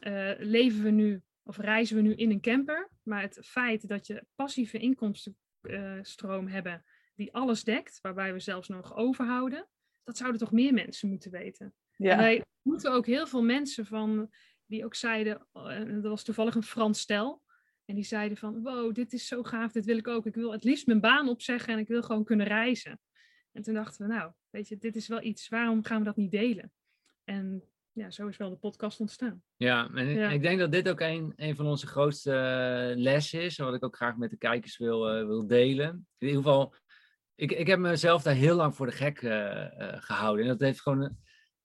[0.00, 4.06] eh, leven we nu of reizen we nu in een camper, maar het feit dat
[4.06, 9.68] je passieve inkomstenstroom hebben, die alles dekt, waarbij we zelfs nog overhouden.
[10.04, 11.74] Dat zouden toch meer mensen moeten weten.
[11.96, 12.16] Ja.
[12.16, 14.30] Wij moeten ook heel veel mensen van,
[14.66, 17.42] die ook zeiden, eh, dat was toevallig een Frans stel,
[17.84, 20.26] en die zeiden van, wow, dit is zo gaaf, dit wil ik ook.
[20.26, 23.00] Ik wil het liefst mijn baan opzeggen en ik wil gewoon kunnen reizen.
[23.52, 26.16] En toen dachten we, nou, weet je, dit is wel iets, waarom gaan we dat
[26.16, 26.72] niet delen?
[27.24, 29.42] En ja, zo is wel de podcast ontstaan.
[29.56, 30.28] Ja, en ik- Ja.
[30.30, 33.84] ik denk dat dit ook een, een van onze grootste eh, lessen is, wat ik
[33.84, 35.88] ook graag met de kijkers wil, eh, wil delen.
[36.18, 36.74] In ieder geval,
[37.34, 40.44] ik, ik heb mezelf daar heel lang voor de gek eh, eh, gehouden.
[40.44, 41.16] En dat heeft gewoon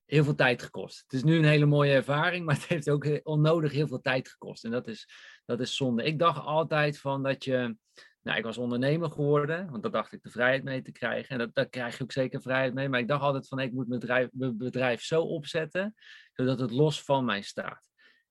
[0.06, 1.02] heel veel tijd gekost.
[1.02, 4.30] Het is nu een hele mooie ervaring, maar het heeft ook onnodig heel veel tijd
[4.30, 4.64] gekost.
[4.66, 5.08] En dat is,
[5.46, 6.04] dat is zonde.
[6.04, 7.78] Ik dacht altijd van dat je.
[8.26, 11.30] Nou, ik was ondernemer geworden, want daar dacht ik de vrijheid mee te krijgen.
[11.30, 12.90] En dat, daar krijg je ook zeker vrijheid mee.
[12.90, 15.96] Maar ik dacht altijd van, ik moet mijn bedrijf, zo opzetten,
[16.34, 17.90] zodat het los van mij staat.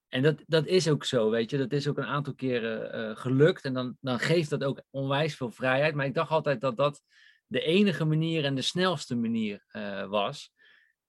[0.09, 1.59] En dat, dat is ook zo, weet je.
[1.59, 3.65] Dat is ook een aantal keren eh, gelukt.
[3.65, 5.95] En dan, dan geeft dat ook onwijs veel vrijheid.
[5.95, 7.03] Maar ik dacht altijd dat dat
[7.47, 10.53] de enige manier en de snelste manier eh, was.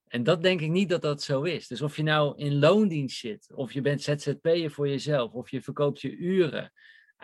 [0.07, 1.67] En dat denk ik niet dat dat zo is.
[1.67, 5.61] Dus of je nou in loondienst zit, of je bent ZZP'er voor jezelf, of je
[5.61, 6.71] verkoopt je uren.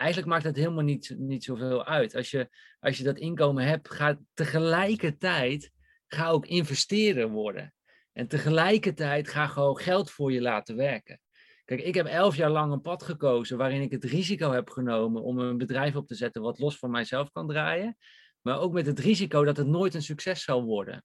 [0.02, 2.14] Eigenlijk maakt dat helemaal niet, niet zoveel uit.
[2.14, 2.48] Als je,
[2.80, 5.70] als je dat inkomen hebt, ga tegelijkertijd
[6.06, 7.74] ga ook investeerder worden.
[8.12, 11.20] En tegelijkertijd ga gewoon geld voor je laten werken.
[11.64, 15.22] Kijk, ik heb elf jaar lang een pad gekozen waarin ik het risico heb genomen
[15.22, 17.96] om een bedrijf op te zetten wat los van mijzelf kan draaien.
[18.40, 21.04] Maar ook met het risico dat het nooit een succes zal worden.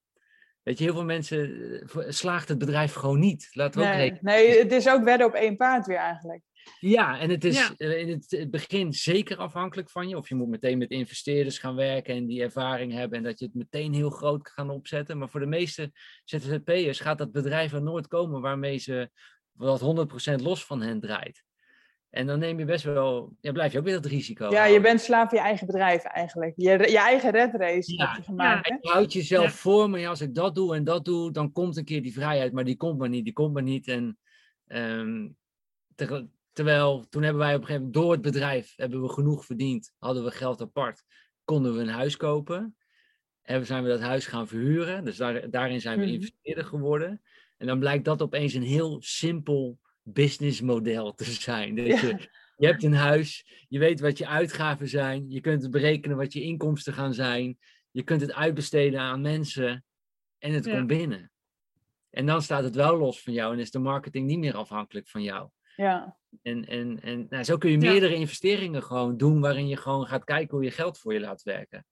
[0.63, 1.51] Weet je, heel veel mensen
[1.89, 3.49] eh, slaagt het bedrijf gewoon niet.
[3.51, 4.33] Laten we ook Nee, rekenen.
[4.33, 6.41] nee, het is ook wedden op één paard weer eigenlijk.
[6.79, 7.73] Ja, en het is Ja.
[7.77, 10.17] eh, in het, het begin zeker afhankelijk van je.
[10.17, 13.17] Of je moet meteen met investeerders gaan werken en die ervaring hebben.
[13.17, 15.17] En dat je het meteen heel groot gaan opzetten.
[15.17, 15.91] Maar voor de meeste
[16.23, 19.09] ZZP'ers gaat dat bedrijf er nooit komen waarmee ze
[19.51, 21.43] wat 100% los van hen draait.
[22.09, 24.49] En dan neem je best wel, ja, blijf je ook weer dat risico.
[24.49, 26.53] Ja, je bent slaaf van je eigen bedrijf eigenlijk.
[26.55, 28.07] Je, je eigen red race Ja.
[28.07, 28.67] heb je gemaakt.
[28.69, 28.73] hè?
[28.81, 29.49] Je houdt jezelf Ja.
[29.51, 32.13] voor, maar ja, als ik dat doe en dat doe, dan komt een keer die
[32.13, 33.87] vrijheid, maar die komt maar niet, die komt maar niet.
[33.87, 34.17] En
[34.67, 35.27] ehm,
[36.57, 39.93] terwijl toen hebben wij op een gegeven moment door het bedrijf hebben we genoeg verdiend,
[39.97, 41.03] hadden we geld apart,
[41.43, 42.77] konden we een huis kopen.
[43.41, 46.13] En zijn we dat huis gaan verhuren, dus daar, daarin zijn we Mhm.
[46.13, 47.21] investeerder geworden.
[47.57, 51.75] En dan blijkt dat opeens een heel simpel businessmodel te zijn.
[51.75, 51.83] Ja.
[51.83, 56.33] je, je hebt een huis, je weet wat je uitgaven zijn, je kunt berekenen wat
[56.33, 57.57] je inkomsten gaan zijn.
[57.91, 59.85] Je kunt het uitbesteden aan mensen
[60.37, 60.71] en het Ja.
[60.75, 61.31] komt binnen.
[62.09, 65.07] En dan staat het wel los van jou en is de marketing niet meer afhankelijk
[65.07, 65.49] van jou.
[65.75, 66.16] Ja.
[66.41, 67.91] En, en, en nou, zo kun je Ja.
[67.91, 71.43] meerdere investeringen gewoon doen waarin je gewoon gaat kijken hoe je geld voor je laat
[71.43, 71.85] werken.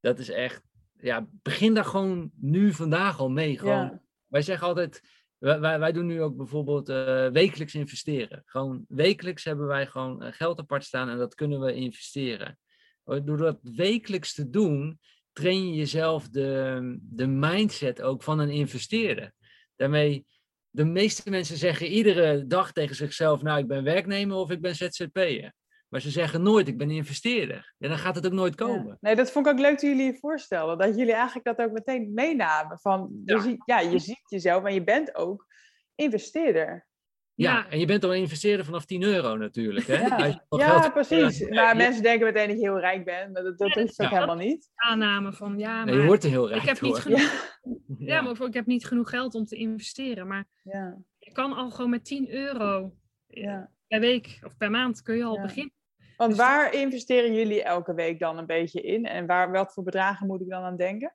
[0.00, 0.62] Dat is echt,
[1.00, 3.58] ja, begin daar gewoon nu vandaag al mee.
[3.58, 4.02] Gewoon, Ja.
[4.26, 5.00] Wij zeggen altijd,
[5.38, 8.42] wij, wij, wij doen nu ook bijvoorbeeld eh, wekelijks investeren.
[8.46, 12.58] Gewoon wekelijks hebben wij gewoon eh, geld apart staan en dat kunnen we investeren.
[13.04, 15.00] Door dat wekelijks te doen,
[15.32, 19.32] train je jezelf de, de mindset ook van een investeerder.
[19.76, 20.26] Daarmee,
[20.70, 24.74] de meeste mensen zeggen iedere dag tegen zichzelf, nou ik ben werknemer of ik ben
[24.74, 25.52] ZZP'er.
[25.88, 27.74] Maar ze zeggen nooit, ik ben investeerder.
[27.78, 28.86] En dan gaat het ook nooit komen.
[28.86, 28.96] Ja.
[29.00, 30.78] Nee, dat vond ik ook leuk toen jullie je voorstelden.
[30.78, 32.78] Dat jullie eigenlijk dat ook meteen meenamen.
[32.78, 33.40] Van, je Ja.
[33.40, 35.46] ziet, ja, je ziet jezelf, maar je bent ook
[35.94, 36.86] investeerder.
[37.34, 37.68] Ja, Ja.
[37.70, 39.86] en je bent al een investeerder vanaf 10 euro natuurlijk.
[39.86, 39.94] Hè?
[39.94, 40.16] Ja,
[40.48, 41.48] Als je wat ja precies.
[41.48, 43.32] Maar mensen denken meteen dat je heel rijk bent.
[43.32, 44.08] Maar dat, ook ja.
[44.08, 44.70] helemaal niet.
[44.74, 48.14] Aanname van ja, maar je wordt er heel rijk ik heb niet genoeg, Ja.
[48.14, 48.20] ja.
[48.20, 50.26] maar ik heb niet genoeg geld om te investeren.
[50.26, 53.70] Maar Ja, je kan al gewoon met 10 euro eh, ja.
[53.86, 55.42] per week of per maand kun je al Ja.
[55.42, 55.72] beginnen.
[56.16, 59.06] Want Dus- waar investeren jullie elke week dan een beetje in?
[59.06, 61.14] En waar, wat voor bedragen moet ik dan aan denken?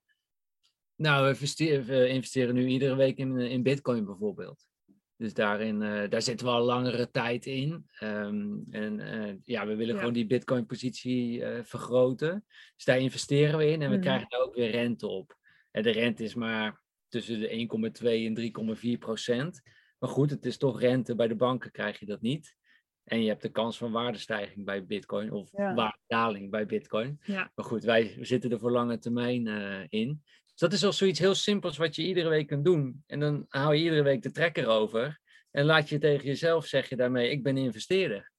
[0.95, 4.63] Nou, we investeren, we investeren nu iedere week in, in Bitcoin bijvoorbeeld.
[5.17, 7.85] Dus daarin, eh, daar zitten we al langere tijd in.
[7.99, 9.99] Ehm, en eh, ja, we willen Ja.
[9.99, 12.45] gewoon die Bitcoin-positie eh, vergroten.
[12.75, 14.03] Dus daar investeren we in en we Mhm.
[14.05, 15.37] krijgen daar ook weer rente op.
[15.71, 19.61] En de rente is maar tussen de 1,2 en 3,4 procent.
[19.99, 21.15] Maar goed, het is toch rente.
[21.15, 22.55] Bij de banken krijg je dat niet.
[23.03, 25.73] En je hebt de kans van waardestijging bij Bitcoin of Ja.
[25.73, 27.19] waardedaling bij Bitcoin.
[27.23, 27.51] Ja.
[27.55, 29.47] Maar goed, wij zitten er voor lange termijn
[29.89, 30.23] in.
[30.55, 33.03] Dus dat is al zoiets heel simpels wat je iedere week kunt doen.
[33.07, 35.19] En dan hou je iedere week de trekker over.
[35.51, 38.31] En laat je tegen jezelf zeggen daarmee, ik ben investeerder.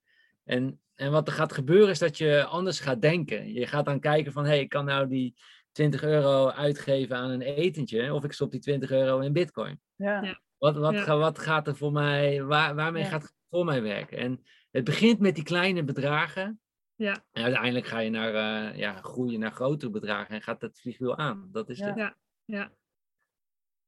[0.44, 3.52] En, en wat er gaat gebeuren is dat je anders gaat denken.
[3.52, 5.34] Je gaat dan kijken van, hé, hey, ik kan nou die
[5.72, 8.14] 20 euro uitgeven aan een etentje.
[8.14, 9.80] Of ik stop die 20 euro in bitcoin.
[9.96, 10.22] Ja.
[10.22, 10.40] Ja.
[10.58, 11.02] Wat, wat, Ja.
[11.02, 13.08] ga- wat gaat er voor mij, waar, waarmee Ja.
[13.08, 14.18] gaat het voor mij werken?
[14.18, 16.60] En het begint met die kleine bedragen.
[16.96, 17.24] Ja.
[17.32, 21.16] En uiteindelijk ga je naar, eh, ja, groeien naar grotere bedragen en gaat het vliegwiel
[21.16, 21.48] aan.
[21.52, 21.86] Dat is Ja.
[21.86, 21.96] het.
[21.96, 22.16] Ja.
[22.44, 22.72] Ja.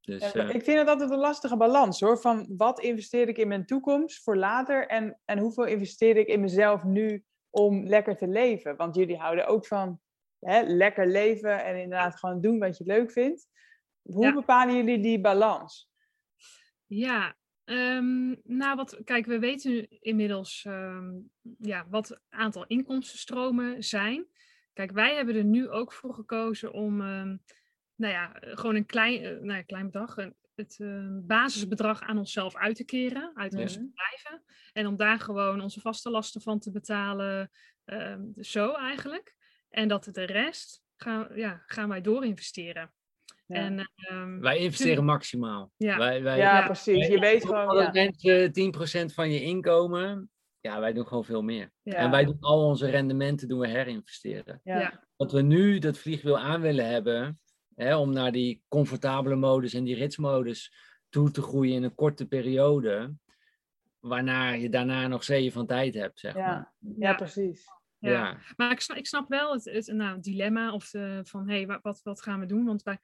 [0.01, 2.19] Dus, Ja, eh, ik vind het altijd een lastige balans hoor.
[2.19, 6.41] Van wat investeer ik in mijn toekomst voor later en, en hoeveel investeer ik in
[6.41, 8.77] mezelf nu om lekker te leven?
[8.77, 10.01] Want jullie houden ook van
[10.39, 13.49] hè, lekker leven en inderdaad gewoon doen wat je leuk vindt.
[14.03, 14.33] Hoe Ja.
[14.35, 15.91] bepalen jullie die balans?
[16.87, 17.37] Ja,
[17.69, 21.11] ehm, nou wat, kijk, we weten inmiddels ehm,
[21.59, 24.27] ja, wat het aantal inkomstenstromen zijn.
[24.73, 27.37] Kijk, wij hebben er nu ook voor gekozen om, ehm,
[27.95, 30.77] nou ja, gewoon een klein, eh, nou ja, klein bedrag, een- het
[31.27, 33.89] basisbedrag aan onszelf uit te keren, uit onze Mhm.
[33.89, 34.45] bedrijven.
[34.73, 37.51] En om daar gewoon onze vaste lasten van te betalen,
[38.37, 39.37] zo eigenlijk.
[39.69, 42.93] En dat de rest gaan, ja, gaan wij doorinvesteren.
[43.49, 45.73] En, ehm, Wij investeren maximaal.
[45.77, 45.97] Ja.
[45.99, 46.65] Wij, wij, ja, ja.
[46.65, 47.07] precies.
[47.07, 47.91] Je weet gewoon.
[47.93, 48.53] Mensen
[49.11, 50.31] 10% van je inkomen.
[50.61, 51.73] Ja, wij doen gewoon veel meer.
[51.83, 54.61] ja, En wij doen al onze rendementen doen we herinvesteren.
[55.17, 57.41] Wat we nu dat vliegwiel aan willen hebben,
[57.75, 60.73] hè, om naar die comfortabele modus en die ritsmodus
[61.09, 63.15] toe te groeien in een korte periode,
[64.01, 66.73] waarna je daarna nog zeeën van tijd hebt, zeg maar.
[66.99, 67.15] Ja.
[67.15, 67.65] Precies.
[67.99, 68.11] Ja.
[68.11, 68.37] Ja.
[68.57, 71.67] Maar ik snap, ik snap wel het, het nou, dilemma of de, van hé, hey,
[71.67, 72.65] wa- wat, wat gaan we doen?
[72.65, 72.99] Want wij,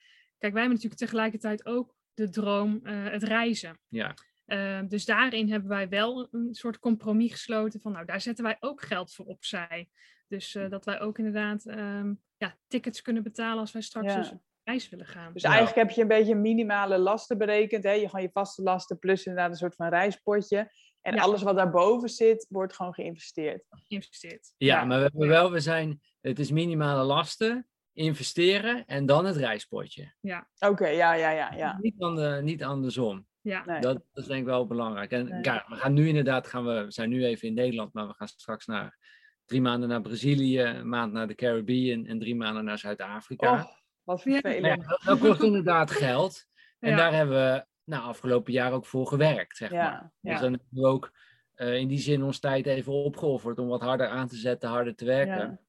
[0.44, 3.78] kijk, wij hebben natuurlijk tegelijkertijd ook de droom, eh, het reizen.
[3.88, 4.14] Ja.
[4.44, 8.56] Eh, dus daarin hebben wij wel een soort compromis gesloten van, nou, daar zetten wij
[8.60, 9.88] ook geld voor opzij.
[10.28, 14.18] Dus eh, dat wij ook inderdaad ehm, ja, tickets kunnen betalen als wij straks Ja.
[14.18, 15.32] dus op reis willen gaan.
[15.32, 15.48] Dus Ja.
[15.48, 17.84] eigenlijk heb je een beetje minimale lasten berekend.
[17.84, 17.92] Hè?
[17.92, 20.72] Je gewoon je vaste lasten plus inderdaad een soort van reispotje.
[21.00, 21.22] En Ja.
[21.22, 23.64] alles wat daarboven zit, wordt gewoon geïnvesteerd.
[23.68, 24.54] geïnvesteerd.
[24.56, 24.84] Ja, Ja.
[24.84, 30.12] maar we hebben wel, we zijn, het is minimale lasten, investeren en dan het reispotje.
[30.58, 31.78] Oké, ja, ja, ja, ja.
[31.80, 33.26] Niet, aan de, niet andersom.
[33.40, 33.80] Ja, Nee.
[33.80, 35.10] Dat, dat is denk ik wel belangrijk.
[35.10, 35.42] En Nee.
[35.42, 38.14] ja, we gaan nu inderdaad, gaan we, we zijn nu even in Nederland, maar we
[38.14, 38.98] gaan straks naar
[39.44, 43.52] drie maanden naar Brazilië, een maand naar de Caribbean en drie maanden naar Zuid-Afrika.
[43.52, 43.64] Oh,
[44.02, 44.40] wat Ja.
[44.40, 44.82] vervelend.
[44.82, 46.44] Ja, dat, dat kost inderdaad geld.
[46.78, 46.96] En Ja.
[46.96, 49.80] daar hebben we nou, afgelopen jaar ook voor gewerkt, zeg maar.
[49.80, 50.40] Ja, Dus ja.
[50.40, 51.12] dan hebben we ook
[51.54, 54.94] eh, in die zin ons tijd even opgeofferd om wat harder aan te zetten, harder
[54.94, 55.60] te werken.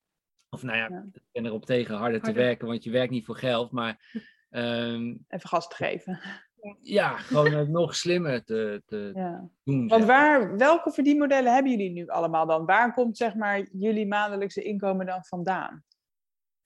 [0.49, 3.37] Of nou ja, ik ben erop tegen harder, te werken, want je werkt niet voor
[3.37, 3.71] geld.
[3.71, 6.19] Maar ehm, Even gas te geven.
[6.81, 9.49] ja, gewoon het nog slimmer te, te Ja.
[9.63, 9.87] doen.
[9.87, 12.65] Want waar, welke verdienmodellen hebben jullie nu allemaal dan?
[12.65, 15.83] Waar komt zeg maar jullie maandelijkse inkomen dan vandaan?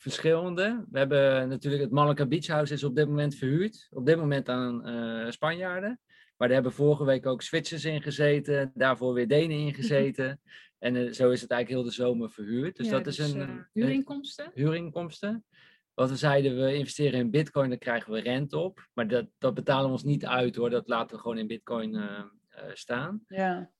[0.01, 0.85] verschillende.
[0.91, 3.87] We hebben natuurlijk het Malacca Beach House is op dit moment verhuurd.
[3.91, 5.99] Op dit moment aan eh, Spanjaarden.
[6.37, 8.71] Maar daar hebben vorige week ook Zwitsers in gezeten.
[8.73, 10.41] Daarvoor weer Denen in gezeten.
[10.79, 12.75] En eh, zo is het eigenlijk heel de zomer verhuurd.
[12.75, 14.51] Dus Ja, dat is dus, een, eh, een huurinkomsten.
[14.53, 15.45] huurinkomsten.
[15.93, 18.87] Wat we zeiden, we investeren in bitcoin, daar krijgen we rente op.
[18.93, 20.69] Maar dat, dat betalen we ons niet uit hoor.
[20.69, 22.23] Dat laten we gewoon in bitcoin eh,
[22.73, 23.23] staan.
[23.27, 23.71] Ja,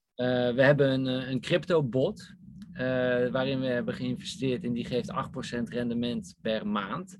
[0.54, 2.34] we hebben een, een crypto bot
[2.80, 7.18] eh, waarin we hebben geïnvesteerd en die geeft 8% rendement per maand.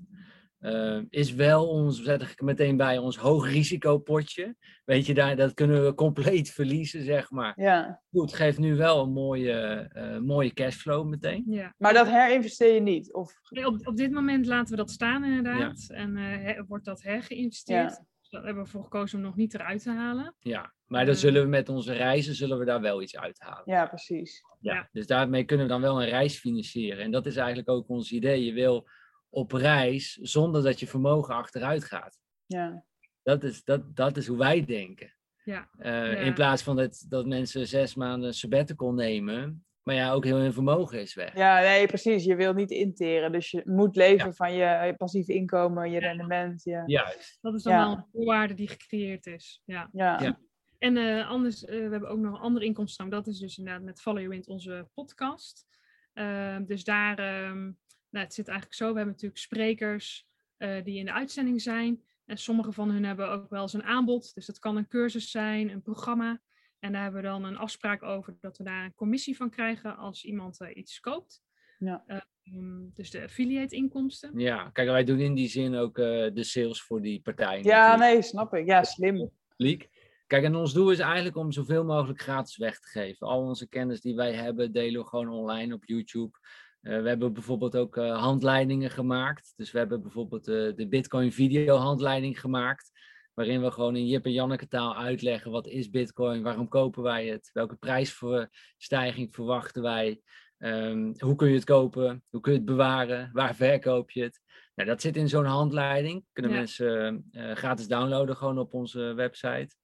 [0.61, 4.55] Eh, is wel ons, zet ik meteen bij, ons hoog risicopotje.
[4.85, 7.53] Weet je, daar, dat kunnen we compleet verliezen, zeg maar.
[7.61, 8.01] ja.
[8.11, 9.53] Goed, geeft nu wel een mooie,
[9.93, 11.43] eh, mooie cashflow meteen.
[11.47, 11.73] Ja.
[11.77, 13.13] Maar dat herinvesteer je niet?
[13.13, 13.33] Of...
[13.49, 15.87] Nee, op, op dit moment laten we dat staan inderdaad.
[15.89, 17.89] En eh, he- wordt dat hergeïnvesteerd.
[17.91, 18.05] Ja.
[18.21, 20.35] Dus Daar hebben we voor gekozen om nog niet eruit te halen.
[20.39, 23.63] Ja, maar dan zullen we met onze reizen zullen we daar wel iets uithalen.
[23.65, 24.41] Ja, precies.
[24.59, 24.89] Ja, Ja.
[24.91, 27.03] Dus daarmee kunnen we dan wel een reis financieren.
[27.03, 28.45] En dat is eigenlijk ook ons idee.
[28.45, 28.87] Je wil
[29.33, 32.19] op reis zonder dat je vermogen achteruit gaat.
[32.45, 32.83] Ja,
[33.23, 35.13] Dat is, dat, dat is hoe wij denken.
[35.43, 35.69] Ja.
[35.77, 36.17] Eh, Ja.
[36.19, 40.53] In plaats van dat, dat mensen zes maanden sabbatical nemen, maar ja, ook heel hun
[40.53, 41.35] vermogen is weg.
[41.35, 42.23] ja nee, precies.
[42.23, 43.31] Je wil niet interen.
[43.31, 46.63] Dus je moet leven van je, je passief inkomen, je rendement.
[46.63, 46.83] Je...
[46.85, 47.37] Juist.
[47.41, 47.85] Dat is dan Ja.
[47.87, 49.61] wel een voorwaarde die gecreëerd is.
[49.65, 49.89] Ja.
[49.93, 50.21] Ja.
[50.21, 50.39] Ja.
[50.77, 53.09] En eh, anders, eh, we hebben ook nog een andere inkomsten.
[53.09, 55.65] Dat is dus inderdaad met Follow Your Wind onze podcast.
[56.13, 57.71] Ehm, dus daar, ehm,
[58.11, 58.89] nou, het zit eigenlijk zo.
[58.89, 62.03] We hebben natuurlijk sprekers eh, die in de uitzending zijn.
[62.25, 64.33] En sommige van hun hebben ook wel eens een aanbod.
[64.33, 66.41] Dus dat kan een cursus zijn, een programma.
[66.79, 69.97] En daar hebben we dan een afspraak over dat we daar een commissie van krijgen
[69.97, 71.41] als iemand eh, iets koopt.
[71.79, 72.03] Ja.
[72.07, 74.39] Ehm, dus de affiliate inkomsten.
[74.39, 77.63] Ja, kijk, wij doen in die zin ook eh, de sales voor die partijen.
[77.63, 78.13] ja, natuurlijk.
[78.13, 78.65] nee, snap ik.
[78.65, 79.31] Ja, slim.
[79.47, 79.89] publiek.
[80.27, 83.27] Kijk, en ons doel is eigenlijk om zoveel mogelijk gratis weg te geven.
[83.27, 86.37] Al onze kennis die wij hebben, delen we gewoon online op YouTube.
[86.81, 89.53] Eh, we hebben bijvoorbeeld ook eh, handleidingen gemaakt.
[89.55, 92.91] Dus we hebben bijvoorbeeld eh, de Bitcoin video handleiding gemaakt.
[93.33, 97.27] Waarin we gewoon in Jip en Janneke taal uitleggen wat is Bitcoin, waarom kopen wij
[97.27, 100.21] het, welke prijsstijging verwachten wij,
[100.57, 104.41] ehm, hoe kun je het kopen, hoe kun je het bewaren, waar verkoop je het.
[104.75, 106.25] Nou, dat zit in zo'n handleiding.
[106.33, 106.57] Kunnen Ja.
[106.57, 109.75] mensen gratis downloaden gewoon op onze website.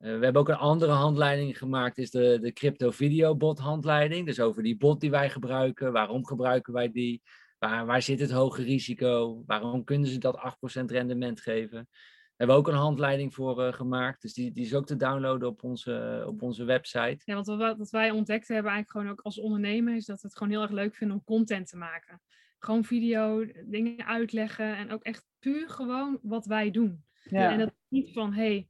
[0.00, 4.26] Eh, we hebben ook een andere handleiding gemaakt, is de, de crypto video bot handleiding.
[4.26, 7.22] Dus over die bot die wij gebruiken, waarom gebruiken wij die,
[7.58, 11.88] waar, waar zit het hoge risico, waarom kunnen ze dat 8% rendement geven.
[11.90, 14.96] Daar hebben we ook een handleiding voor eh, gemaakt, dus die, die is ook te
[14.96, 17.22] downloaden op onze, op onze website.
[17.24, 20.28] Ja, want wat, wat wij ontdekt hebben eigenlijk gewoon ook als ondernemer is dat we
[20.28, 22.20] het gewoon heel erg leuk vinden om content te maken.
[22.58, 27.04] gewoon video, dingen uitleggen en ook echt puur gewoon wat wij doen.
[27.22, 27.52] Ja.
[27.52, 28.69] En dat is niet van, hey,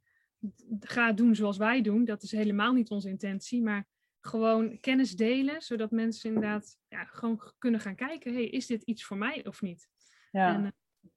[0.81, 2.05] ga doen zoals wij doen.
[2.05, 3.87] Dat is helemaal niet onze intentie, maar
[4.21, 9.05] gewoon kennis delen, zodat mensen inderdaad ja, gewoon kunnen gaan kijken, hey, is dit iets
[9.05, 9.89] voor mij of niet?
[10.31, 10.55] ja.
[10.55, 10.71] En, eh,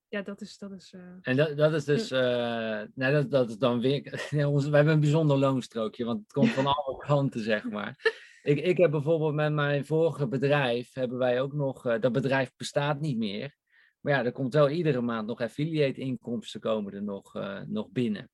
[0.08, 3.50] ja, dat is, dat is eh, En dat, dat is dus, eh nee, dat, dat
[3.50, 7.42] is dan weer, ons- we hebben een bijzonder loonstrookje, want het komt van alle kanten,
[7.42, 8.22] zeg maar.
[8.44, 12.52] Ik, ik heb bijvoorbeeld met mijn vorige bedrijf, hebben wij ook nog, eh, dat bedrijf
[12.56, 13.56] bestaat niet meer.
[14.00, 17.90] Maar ja, er komt wel iedere maand nog affiliate inkomsten komen er nog, eh, nog
[17.90, 18.30] binnen.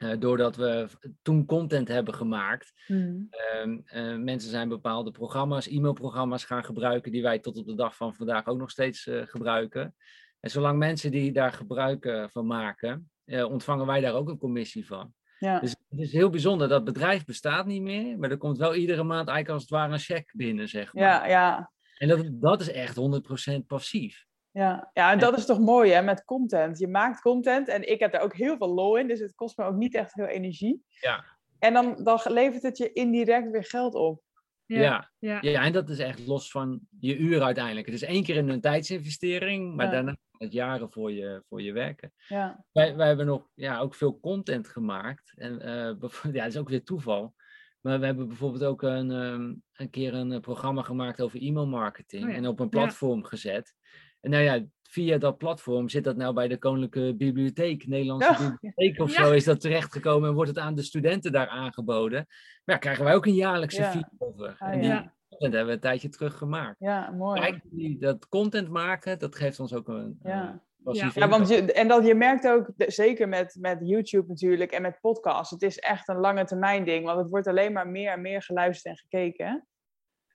[0.00, 0.88] Eh, doordat we
[1.22, 3.16] toen content hebben gemaakt, Mhm.
[3.30, 7.96] Ehm, eh, mensen zijn bepaalde programma's, e-mailprogramma's gaan gebruiken die wij tot op de dag
[7.96, 9.94] van vandaag ook nog steeds eh, gebruiken.
[10.40, 15.14] En zolang mensen die daar gebruik van maken, ontvangen wij daar ook een commissie van.
[15.38, 15.60] ja.
[15.60, 19.02] Dus het is heel bijzonder, dat bedrijf bestaat niet meer, maar er komt wel iedere
[19.02, 21.02] maand eigenlijk als het ware een check binnen, zeg maar.
[21.02, 21.72] ja, ja.
[21.98, 24.26] En dat, dat is echt 100% passief.
[24.52, 26.78] Ja, ja, en dat is toch mooi hè, met content.
[26.78, 29.58] Je maakt content en ik heb daar ook heel veel lol in, dus het kost
[29.58, 30.84] me ook niet echt veel energie.
[31.00, 31.24] Ja.
[31.58, 34.22] En dan, dan levert het je indirect weer geld op.
[34.66, 35.10] ja, Ja.
[35.18, 35.38] ja.
[35.40, 37.86] Ja, en dat is echt los van je uur uiteindelijk.
[37.86, 39.92] Het is één keer een tijdsinvestering, maar Ja.
[39.92, 42.12] daarna het jaren voor je, voor je werken.
[42.28, 45.32] Ja, Wij, wij hebben nog ja, ook veel content gemaakt.
[45.36, 47.34] En eh, bev- ja, dat is ook weer toeval.
[47.80, 52.24] Maar we hebben bijvoorbeeld ook een, ehm, een keer een eh, programma gemaakt over e-mailmarketing.
[52.24, 52.36] Oh ja.
[52.36, 52.78] En op een Ja.
[52.78, 53.74] platform gezet.
[54.20, 58.50] En nou ja, via dat platform zit dat nou bij de Koninklijke Bibliotheek, Nederlandse Ja.
[58.50, 59.24] Bibliotheek of Ja.
[59.24, 62.24] zo, is dat terechtgekomen en wordt het aan de studenten daar aangeboden.
[62.64, 63.90] Maar ja, krijgen wij ook een jaarlijkse Ja.
[63.90, 64.56] fee over.
[64.58, 65.14] Ah, en die ja.
[65.28, 66.76] content hebben we een tijdje terug gemaakt.
[66.78, 67.40] ja mooi.
[67.40, 70.62] Kijk, die, dat content maken, dat geeft ons ook een Ja.
[70.82, 74.82] passief Ja, want je, en dat je merkt ook, zeker met, met YouTube natuurlijk en
[74.82, 78.12] met podcasts, het is echt een lange termijn ding, want het wordt alleen maar meer
[78.12, 79.66] en meer geluisterd en gekeken.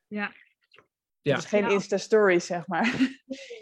[0.07, 0.31] Ja.
[1.25, 1.35] Ja.
[1.35, 1.69] Het is geen Ja.
[1.69, 2.95] Insta-stories, zeg maar.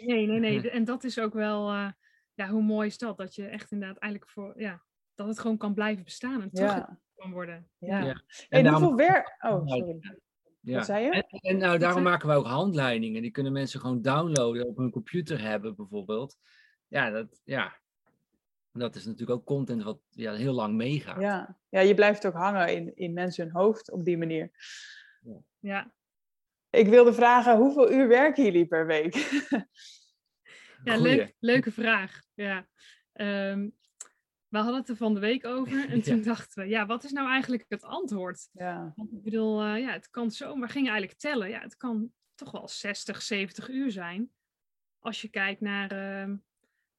[0.06, 0.60] Nee, nee, nee.
[0.60, 0.66] Hm.
[0.66, 1.90] En dat is ook wel, eh,
[2.34, 3.16] ja, hoe mooi is dat?
[3.18, 4.82] Dat je echt inderdaad eigenlijk voor, ja,
[5.14, 7.68] dat het gewoon kan blijven bestaan en terug Ja, kan worden.
[7.78, 7.98] ja.
[8.04, 8.12] Ja.
[8.12, 9.36] En, En daarom- hoeveel werk...
[9.40, 9.98] Oh, sorry.
[10.60, 10.76] Ja.
[10.76, 11.10] Wat zei je?
[11.10, 13.22] En, en nou, daarom zei- maken we ook handleidingen.
[13.22, 16.36] Die kunnen mensen gewoon downloaden, op hun computer hebben bijvoorbeeld.
[16.88, 17.76] Ja, dat, ja.
[18.72, 21.20] dat is natuurlijk ook content wat ja, heel lang meegaat.
[21.20, 21.58] Ja.
[21.68, 24.50] ja, je blijft ook hangen in, in mensen hun hoofd op die manier.
[25.58, 25.92] Ja,
[26.74, 29.14] Ik wilde vragen, hoeveel uur werken jullie per week?
[30.84, 32.20] ja leuk, leuke vraag.
[32.34, 32.68] Ja.
[33.12, 33.68] Ehm,
[34.48, 37.12] we hadden het er van de week over en toen dachten we, ja, wat is
[37.12, 38.48] nou eigenlijk het antwoord?
[38.52, 41.48] ja, Want ik bedoel, eh, ja, het kan zo, we gingen eigenlijk tellen.
[41.48, 44.30] Ja, het kan toch wel 60, 70 uur zijn.
[44.98, 46.36] Als je kijkt naar ehm,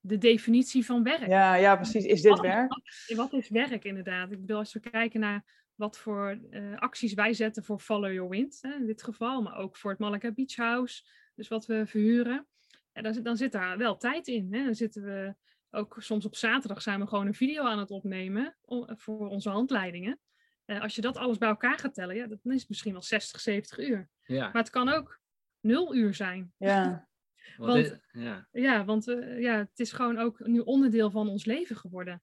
[0.08, 1.28] de definitie van werk.
[1.28, 2.06] ja, ja, precies.
[2.06, 2.70] Is dit Wat- werk?
[2.70, 4.32] wat- Wat is werk inderdaad?
[4.32, 5.44] Ik bedoel, als we kijken naar
[5.76, 9.56] wat voor eh, acties wij zetten voor Follow Your Wind, hè, in dit geval, maar
[9.58, 11.04] ook voor het Malacca Beach House,
[11.36, 12.48] dus wat we verhuren,
[12.94, 14.54] ja, dan, zit- dan zit daar wel tijd in.
[14.54, 14.64] Hè?
[14.64, 15.36] Dan zitten we
[15.72, 20.20] ook soms op zaterdag zijn we gewoon een video aan het opnemen voor onze handleidingen.
[20.66, 23.02] Eh, als je dat alles bij elkaar gaat tellen, ja, dan is het misschien wel
[23.02, 24.10] 60, 70 uur.
[24.26, 25.20] Ja, Maar het kan ook
[25.60, 26.54] nul uur zijn.
[26.58, 27.08] Ja,
[27.58, 28.48] want dit- ja.
[28.52, 32.22] Ja, want eh, ja, het is gewoon ook nu onderdeel van ons leven geworden.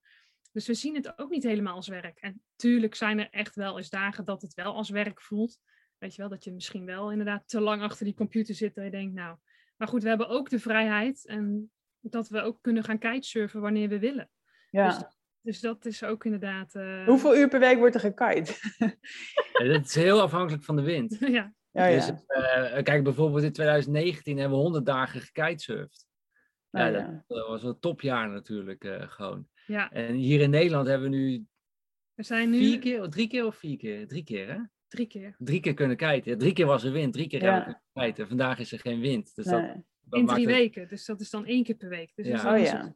[0.52, 2.18] Dus we zien het ook niet helemaal als werk.
[2.18, 5.58] En tuurlijk zijn er echt wel eens dagen dat het wel als werk voelt.
[5.98, 8.84] Weet je wel, dat je misschien wel inderdaad te lang achter die computer zit en
[8.84, 9.36] je denkt, nou.
[9.76, 13.88] Maar goed, we hebben ook de vrijheid en dat we ook kunnen gaan kitesurfen wanneer
[13.88, 14.30] we willen.
[14.70, 15.10] ja.
[15.44, 16.74] Dus dat is ook inderdaad.
[16.74, 18.54] eh, Hoeveel uur per week wordt er gekite?
[19.62, 21.16] Ja, dat is heel afhankelijk van de wind.
[21.20, 22.22] ja, Ja, Dus, ja.
[22.26, 26.06] eh, kijk, bijvoorbeeld in 2019 hebben we 100 dagen gekitesurfd.
[26.70, 27.24] Ja, Oh, dat, ja.
[27.26, 29.48] dat was een topjaar natuurlijk eh, gewoon.
[29.66, 31.44] ja, En hier in Nederland hebben we nu
[32.14, 34.06] we zijn nu vier keer, drie keer of vier keer?
[34.06, 34.58] Drie keer, hè?
[34.88, 35.34] drie keer.
[35.38, 36.30] Drie keer kunnen kiten.
[36.32, 37.52] Ja, drie keer was er wind, drie keer Ja.
[37.54, 38.28] hebben we kunnen kiten.
[38.28, 39.34] Vandaag is er geen wind.
[39.34, 39.84] Dus dat, Nee.
[40.00, 40.88] dat In maakt drie het- weken.
[40.88, 42.12] Dus dat is dan één keer per week.
[42.14, 42.54] Dus Ja.
[42.54, 42.94] Oh ja.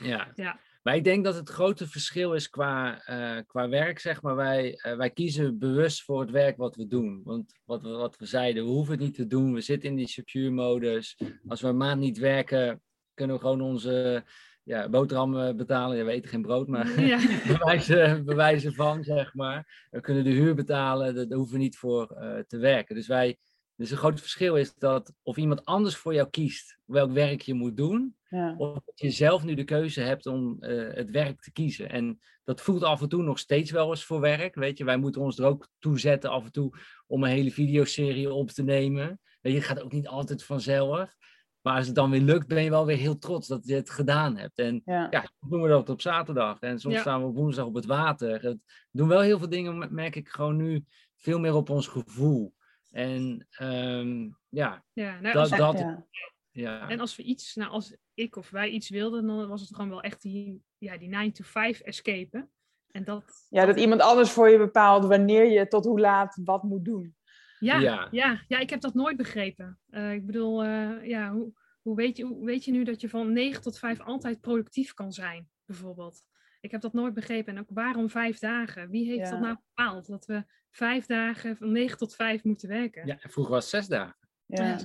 [0.00, 0.30] Ja.
[0.34, 0.60] Ja.
[0.84, 4.36] Maar ik denk dat het grote verschil is qua, eh, qua werk, zeg maar.
[4.36, 7.20] Wij, eh, wij kiezen bewust voor het werk wat we doen.
[7.24, 9.54] Want wat we, wat we zeiden, we hoeven het niet te doen.
[9.54, 11.18] We zitten in die secure modus.
[11.46, 12.82] Als we een maand niet werken,
[13.14, 14.24] kunnen we gewoon onze
[14.62, 15.96] ja, boterhammen betalen.
[15.96, 17.18] Ja, we eten geen brood, maar Ja.
[17.58, 19.88] bewijzen, bewijzen van, zeg maar.
[19.90, 22.94] We kunnen de huur betalen, daar hoeven we niet voor eh, te werken.
[22.94, 23.38] Dus wij,
[23.76, 27.54] dus een groot verschil is dat of iemand anders voor jou kiest welk werk je
[27.54, 28.54] moet doen, Ja.
[28.58, 31.90] of dat je zelf nu de keuze hebt om eh, het werk te kiezen.
[31.90, 34.54] En dat voelt af en toe nog steeds wel eens voor werk.
[34.54, 36.72] Weet je, wij moeten ons er ook toe zetten af en toe
[37.06, 39.20] om een hele videoserie op te nemen.
[39.40, 41.16] Weet je, het gaat ook niet altijd vanzelf.
[41.60, 43.90] Maar als het dan weer lukt, ben je wel weer heel trots dat je het
[43.90, 44.58] gedaan hebt.
[44.58, 45.06] En Ja.
[45.10, 46.60] ja, doen we dat op zaterdag.
[46.60, 47.00] En soms Ja.
[47.00, 48.42] staan we op woensdag op het water.
[48.42, 48.58] Het
[48.90, 50.84] doen wel heel veel dingen, merk ik gewoon nu,
[51.16, 52.54] veel meer op ons gevoel.
[52.94, 56.06] En ehm, ja, Ja, nou, dat, als, dat, Ja.
[56.50, 56.88] Ja.
[56.88, 59.90] En als we iets, nou als ik of wij iets wilden, dan was het gewoon
[59.90, 62.50] wel echt die, ja, die 9 to 5 escapen.
[62.90, 66.62] En dat, Ja, dat iemand anders voor je bepaalt wanneer je tot hoe laat wat
[66.62, 67.16] moet doen.
[67.58, 68.08] Ja, Ja.
[68.10, 68.44] ja.
[68.48, 69.78] Ja, ik heb dat nooit begrepen.
[69.90, 73.08] Eh, ik bedoel, eh, ja, hoe, hoe, weet je, hoe weet je nu dat je
[73.08, 76.22] van 9 tot 5 altijd productief kan zijn, bijvoorbeeld?
[76.64, 77.54] Ik heb dat nooit begrepen.
[77.56, 78.90] En ook waarom vijf dagen?
[78.90, 79.30] Wie heeft Ja.
[79.30, 80.06] dat nou bepaald?
[80.06, 83.06] Dat we vijf dagen van 9 tot 5 moeten werken.
[83.06, 84.16] ja, vroeger was het zes dagen.
[84.46, 84.78] Ja.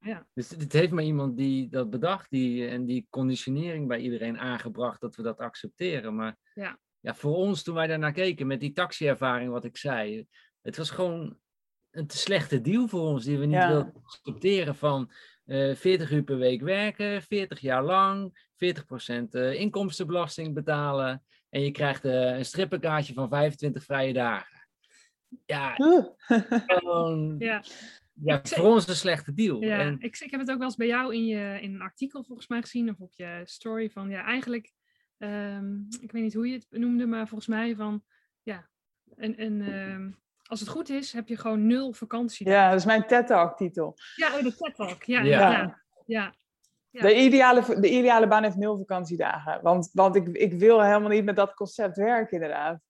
[0.00, 0.26] ja.
[0.34, 5.00] Dus het heeft maar iemand die dat bedacht die, en die conditionering bij iedereen aangebracht
[5.00, 6.14] dat we dat accepteren.
[6.14, 6.78] Maar Ja.
[7.00, 10.26] ja, voor ons, toen wij daarnaar keken met die taxiervaring, wat ik zei,
[10.62, 11.38] het was gewoon
[11.90, 13.68] een te slechte deal voor ons die we niet Ja.
[13.68, 15.10] wilden accepteren van
[15.44, 21.70] eh 40 uur per week werken, 40 jaar lang, 40% eh, inkomstenbelasting betalen en je
[21.70, 24.68] krijgt eh, een strippenkaartje van 25 vrije dagen.
[25.46, 25.74] Ja,
[26.66, 27.62] gewoon, Ja.
[28.12, 29.62] ja, voor ons een slechte deal.
[29.62, 31.80] Ja, En, ik, ik heb het ook wel eens bij jou in, je, in een
[31.80, 34.72] artikel volgens mij gezien, of op je story, van ja, eigenlijk,
[35.18, 38.04] ehm, ik weet niet hoe je het noemde, maar volgens mij van,
[38.42, 38.68] ja,
[39.16, 40.10] een, een, ehm,
[40.42, 42.48] als het goed is, heb je gewoon nul vakantie.
[42.48, 43.94] ja, dat is mijn TED-talk-titel.
[44.14, 45.02] Ja, oh, de TED Talk.
[45.02, 45.50] Ja, Ja.
[45.50, 45.82] ja.
[46.06, 46.34] ja,
[46.96, 47.02] ja.
[47.02, 49.62] De, ideale, de ideale baan heeft nul vakantiedagen.
[49.62, 52.80] Want, want ik, ik wil helemaal niet met dat concept werken, inderdaad.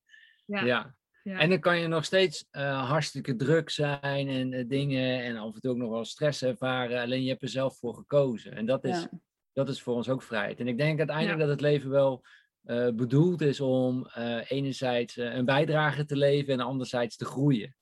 [0.45, 0.95] ja, ja.
[1.23, 1.39] ja.
[1.39, 5.55] En dan kan je nog steeds eh, hartstikke druk zijn en eh, dingen en af
[5.55, 7.01] en toe ook nog wel stress ervaren.
[7.03, 8.57] Alleen je hebt er zelf voor gekozen.
[8.57, 9.09] En dat is, Ja.
[9.53, 10.61] dat is voor ons ook vrijheid.
[10.61, 11.45] En ik denk uiteindelijk Ja.
[11.45, 12.25] dat het leven wel
[12.67, 17.77] eh, bedoeld is om eh, enerzijds eh, een bijdrage te leven en anderzijds te groeien.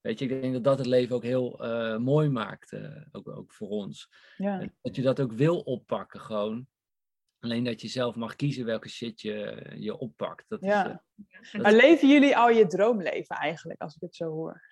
[0.00, 3.28] Weet je, ik denk dat dat het leven ook heel eh, mooi maakt, eh, ook,
[3.28, 4.08] ook voor ons.
[4.36, 4.68] Ja.
[4.82, 6.66] Dat je dat ook wil oppakken gewoon.
[7.40, 10.44] Alleen dat je zelf mag kiezen welke shit je, je oppakt.
[10.48, 11.04] Dat is, Ja.
[11.16, 14.62] eh, En Maar leven jullie al je droomleven eigenlijk, als ik het zo hoor?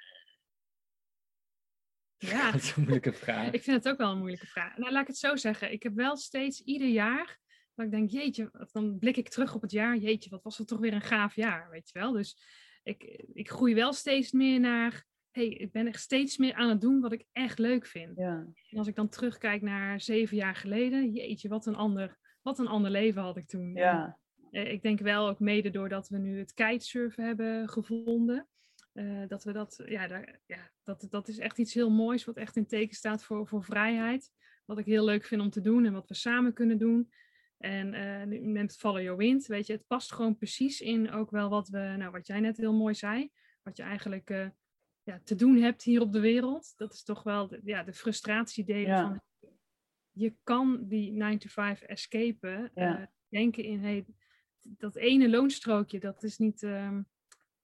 [2.18, 2.50] ja.
[2.52, 3.52] dat is een moeilijke vraag.
[3.52, 4.76] Ik vind het ook wel een moeilijke vraag.
[4.76, 5.72] Nou, laat ik het zo zeggen.
[5.72, 7.38] Ik heb wel steeds ieder jaar
[7.74, 9.96] dat ik denk, jeetje, of dan blik ik terug op het jaar.
[9.96, 12.12] Jeetje, wat was het toch weer een gaaf jaar, weet je wel.
[12.12, 12.38] Dus
[12.82, 13.02] ik,
[13.32, 15.04] ik groei wel steeds meer naar,
[15.36, 18.16] hey, ik ben echt steeds meer aan het doen wat ik echt leuk vind.
[18.16, 18.46] Ja.
[18.70, 22.66] En als ik dan terugkijk naar zeven jaar geleden, jeetje, wat een ander, wat een
[22.66, 23.74] ander leven had ik toen.
[23.74, 24.18] Ja.
[24.50, 28.46] Eh, ik denk wel ook mede doordat we nu het kitesurfen hebben gevonden.
[28.92, 32.36] eh, dat we dat, ja, daar, ja dat, dat is echt iets heel moois, wat
[32.36, 34.30] echt in teken staat voor, voor vrijheid.
[34.64, 37.12] Wat ik heel leuk vind om te doen en wat we samen kunnen doen.
[37.58, 41.30] En eh, nu met Follow Your Wind, weet je, het past gewoon precies in ook
[41.30, 43.30] wel wat we, nou wat jij net heel mooi zei,
[43.62, 44.54] wat je eigenlijk
[45.06, 46.74] ja, te doen hebt hier op de wereld.
[46.76, 49.02] Dat is toch wel de, ja, de frustratiedelen Ja.
[49.02, 49.20] van,
[50.10, 53.00] je kan die 9 to 5 escapen, Ja.
[53.00, 54.04] eh, denken in, hey,
[54.60, 57.02] dat ene loonstrookje, dat is niet ehm,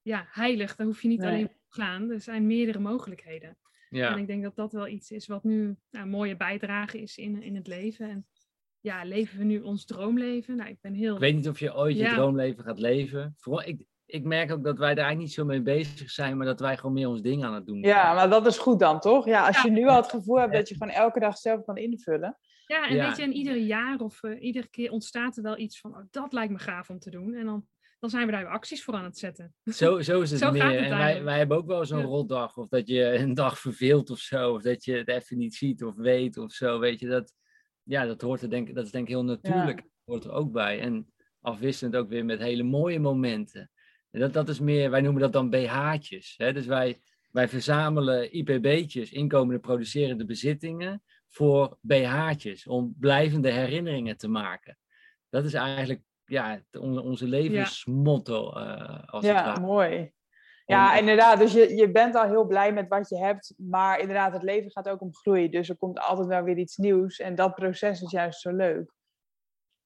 [0.02, 0.76] ja, heilig.
[0.76, 1.28] Daar hoef je niet Nee.
[1.28, 2.10] alleen voor te gaan.
[2.10, 3.56] Er zijn meerdere mogelijkheden.
[3.90, 7.16] En ik denk dat dat wel iets is wat nu nou, een mooie bijdrage is
[7.16, 8.08] in, in het leven.
[8.08, 8.26] En
[8.80, 10.56] ja, leven we nu ons droomleven?
[10.56, 11.14] Nou, ik ben heel...
[11.14, 13.34] ik weet niet of je ooit je droomleven gaat leven.
[13.38, 16.46] Vooral, ik, ik merk ook dat wij daar eigenlijk niet zo mee bezig zijn, maar
[16.46, 19.00] dat wij gewoon meer ons ding aan het doen ja, maar dat is goed dan,
[19.00, 19.26] toch?
[19.26, 19.62] Ja, als Ja.
[19.62, 22.38] je nu al het gevoel hebt dat je gewoon elke dag zelf kan invullen.
[22.66, 23.06] Ja, en Ja.
[23.06, 26.02] weet je, en ieder jaar of eh, iedere keer ontstaat er wel iets van, oh,
[26.10, 27.34] dat lijkt me gaaf om te doen.
[27.34, 27.66] En dan,
[28.00, 29.54] dan zijn we daar weer acties voor aan het zetten.
[29.64, 30.62] Zo, zo is het Zo meer.
[30.64, 32.04] het en wij, wij hebben ook wel zo'n Ja.
[32.04, 32.56] rotdag.
[32.56, 34.52] Of dat je een dag verveelt of zo.
[34.52, 36.78] Of dat je het even niet ziet of weet of zo.
[36.78, 37.32] Weet je, dat,
[37.82, 39.76] ja, dat, hoort er denk, ik- dat is denk ik heel natuurlijk.
[39.76, 40.80] Dat hoort er ook bij.
[40.80, 43.70] En afwisselend ook weer met hele mooie momenten.
[44.20, 46.34] Dat, dat is meer, wij noemen dat dan BH'tjes.
[46.36, 46.52] Hè?
[46.52, 47.00] Dus wij,
[47.30, 52.66] wij verzamelen IPB'tjes, inkomende producerende bezittingen, voor BH'tjes.
[52.66, 54.78] Om blijvende herinneringen te maken.
[55.28, 58.52] Dat is eigenlijk ja, onze, onze levensmotto.
[58.52, 60.12] eh, als het Ja, mooi.
[60.66, 61.38] Ja, inderdaad.
[61.38, 63.54] Dus je, je bent al heel blij met wat je hebt.
[63.56, 65.48] Maar inderdaad, het leven gaat ook om groei.
[65.50, 67.18] Dus er komt altijd wel weer iets nieuws.
[67.18, 68.92] En dat proces is juist zo leuk.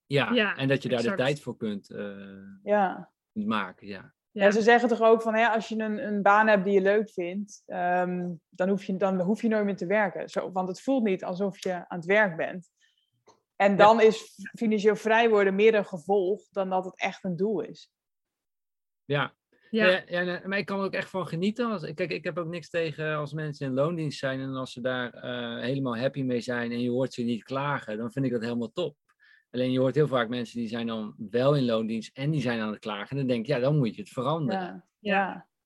[0.07, 1.17] Ja, Ja, en dat je daar exact.
[1.19, 2.17] de tijd voor kunt, eh,
[2.63, 3.11] Ja.
[3.33, 3.87] kunt maken.
[3.87, 4.15] Ja.
[4.45, 4.51] Ja.
[4.51, 7.11] ze zeggen toch ook van hè, als je een, een baan hebt die je leuk
[7.11, 10.29] vindt, ehm, dan, hoef je, dan hoef je nooit meer te werken.
[10.29, 12.71] Zo, want het voelt niet alsof je aan het werk bent.
[13.57, 17.61] En dan is financieel vrij worden meer een gevolg dan dat het echt een doel
[17.61, 17.91] is.
[19.05, 19.35] Ja.
[19.71, 20.03] Ja, Ja.
[20.07, 21.71] Ja, nee, maar ik kan er ook echt van genieten.
[21.71, 24.81] Als, kijk, ik heb ook niks tegen als mensen in loondienst zijn en als ze
[24.81, 28.33] daar eh, helemaal happy mee zijn en je hoort ze niet klagen, dan vind ik
[28.33, 28.97] dat helemaal top.
[29.57, 32.61] Alleen je hoort heel vaak mensen die zijn dan wel in loondienst en die zijn
[32.61, 33.11] aan het klagen.
[33.11, 34.63] En dan denk ik, ja, dan moet je het veranderen.
[34.63, 34.87] Ja,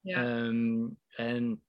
[0.00, 0.24] Ja.
[0.24, 1.62] Ehm, en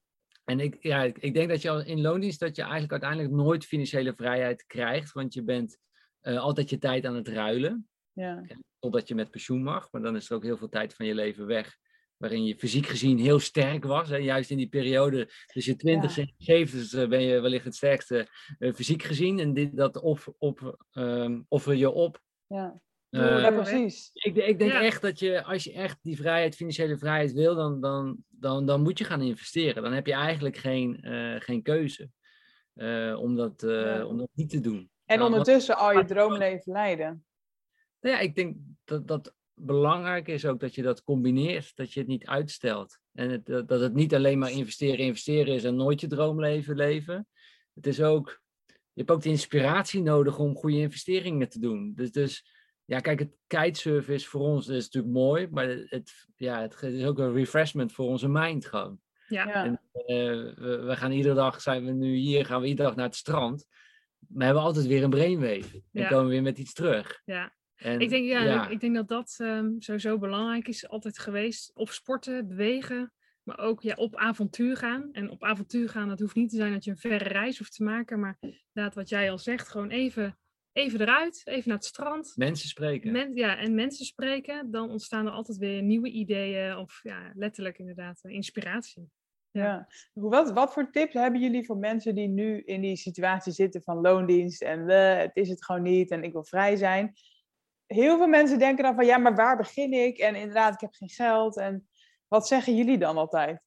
[0.44, 3.64] en ik, ja, ik, denk dat je al in loondienst dat je eigenlijk uiteindelijk nooit
[3.64, 5.78] financiële vrijheid krijgt, want je bent
[6.20, 7.88] eh, altijd je tijd aan het ruilen.
[8.12, 8.42] ja.
[8.78, 9.88] totdat je met pensioen mag.
[9.90, 11.76] Maar dan is er ook heel veel tijd van je leven weg.
[12.22, 14.08] Waarin je fysiek gezien heel sterk was.
[14.08, 14.16] Hè?
[14.16, 18.72] Juist in die periode tussen je 20 en 70 ben je wellicht het sterkste uh,
[18.74, 19.38] fysiek gezien.
[19.38, 22.20] En dit, dat op, op, um, offer je op.
[22.46, 22.80] Ja.
[23.10, 24.10] Uh, ja, precies.
[24.12, 24.82] Ik, ik denk ja.
[24.82, 28.82] echt dat je, als je echt die vrijheid, financiële vrijheid wil, dan, dan, dan, dan
[28.82, 29.82] moet je gaan investeren.
[29.82, 32.10] Dan heb je eigenlijk geen, uh, geen keuze
[33.18, 34.06] om, dat, ja.
[34.06, 34.90] om dat niet te doen.
[35.04, 37.24] En nou, ondertussen al je droomleven leiden.
[38.00, 42.00] Nou ja, ik denk dat dat belangrijk is ook dat je dat combineert, dat je
[42.00, 42.98] het niet uitstelt.
[43.12, 47.26] En het, dat het niet alleen maar investeren, investeren is en nooit je droomleven leven.
[47.74, 51.92] Het is ook, je hebt ook de inspiratie nodig om goede investeringen te doen.
[51.94, 52.50] Dus, dus
[52.84, 57.04] ja, kijk, het kitesurfen is voor ons is natuurlijk mooi, maar het, ja, het is
[57.04, 59.00] ook een refreshment voor onze mind gewoon.
[59.28, 59.64] Ja.
[59.64, 60.04] En, uh,
[60.54, 63.16] we, we, gaan iedere dag, zijn we nu hier, gaan we iedere dag naar het
[63.16, 63.66] strand.
[64.18, 65.82] Maar we hebben altijd weer een brainwave.
[65.92, 66.08] En Ja.
[66.08, 67.22] komen we weer met iets terug.
[67.24, 67.52] Ja.
[67.82, 71.70] En, Ik denk, ja, Ik denk dat dat ehm, sowieso belangrijk is, altijd geweest.
[71.74, 73.12] Of sporten, bewegen,
[73.42, 75.08] maar ook ja, op avontuur gaan.
[75.12, 77.74] En op avontuur gaan, dat hoeft niet te zijn dat je een verre reis hoeft
[77.76, 78.20] te maken.
[78.20, 80.38] Maar inderdaad, wat jij al zegt, gewoon even,
[80.72, 82.32] even eruit, even naar het strand.
[82.36, 83.12] Mensen spreken.
[83.12, 87.78] Men, ja, en mensen spreken, dan ontstaan er altijd weer nieuwe ideeën of ja, letterlijk
[87.78, 89.08] inderdaad eh, inspiratie.
[89.50, 89.88] Ja.
[90.12, 93.82] Hoe- Wat, wat voor tips hebben jullie voor mensen die nu in die situatie zitten
[93.82, 97.12] van loondienst en eh, het is het gewoon niet en ik wil vrij zijn?
[97.92, 100.18] Heel veel mensen denken dan van ja, maar waar begin ik?
[100.18, 101.56] En inderdaad, ik heb geen geld.
[101.56, 101.88] En
[102.28, 103.60] wat zeggen jullie dan altijd?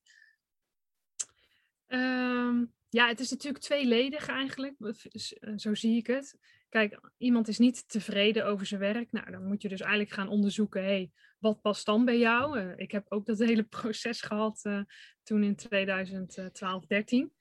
[1.88, 4.76] Ehm, ja, het is natuurlijk tweeledig eigenlijk.
[4.80, 6.38] Eh, Zo zie ik het.
[6.70, 9.12] Kijk, iemand is niet tevreden over zijn werk.
[9.12, 12.60] Nou, dan moet je dus eigenlijk gaan onderzoeken, hey, wat past dan bij jou?
[12.60, 14.82] Eh, ik heb ook dat hele proces gehad eh,
[15.24, 17.32] toen in 2012, 13.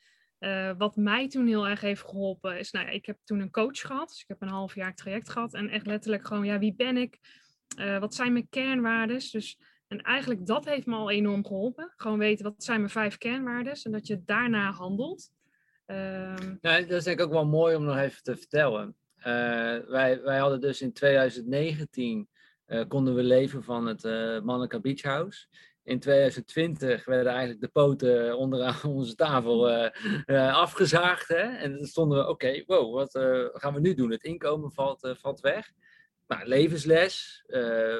[0.45, 3.51] Eh, wat mij toen heel erg heeft geholpen is, nou ja, ik heb toen een
[3.51, 4.09] coach gehad.
[4.09, 5.55] Dus ik heb een half jaar traject gehad.
[5.55, 7.19] En echt letterlijk gewoon, ja, wie ben ik?
[7.77, 9.31] Eh, wat zijn mijn kernwaardes?
[9.31, 11.93] Dus, en eigenlijk dat heeft me al enorm geholpen.
[11.97, 13.83] Gewoon weten, wat zijn mijn vijf kernwaardes?
[13.83, 15.31] En dat je daarna handelt.
[15.87, 18.97] Nou, dat is denk ik ook wel mooi om nog even te vertellen.
[19.17, 22.29] Eh, wij, wij hadden dus in 2019
[22.65, 24.03] eh, konden we leven van het
[24.45, 25.47] Manneka Beach House.
[25.85, 29.91] In 2020 werden eigenlijk de poten onderaan onze tafel eh,
[30.25, 31.29] eh, afgezaagd.
[31.29, 31.57] Hè?
[31.57, 34.11] En dan stonden we, oké, wow, wat eh, gaan we nu doen?
[34.11, 35.73] Het inkomen valt, valt weg.
[36.27, 37.45] Nou, levensles,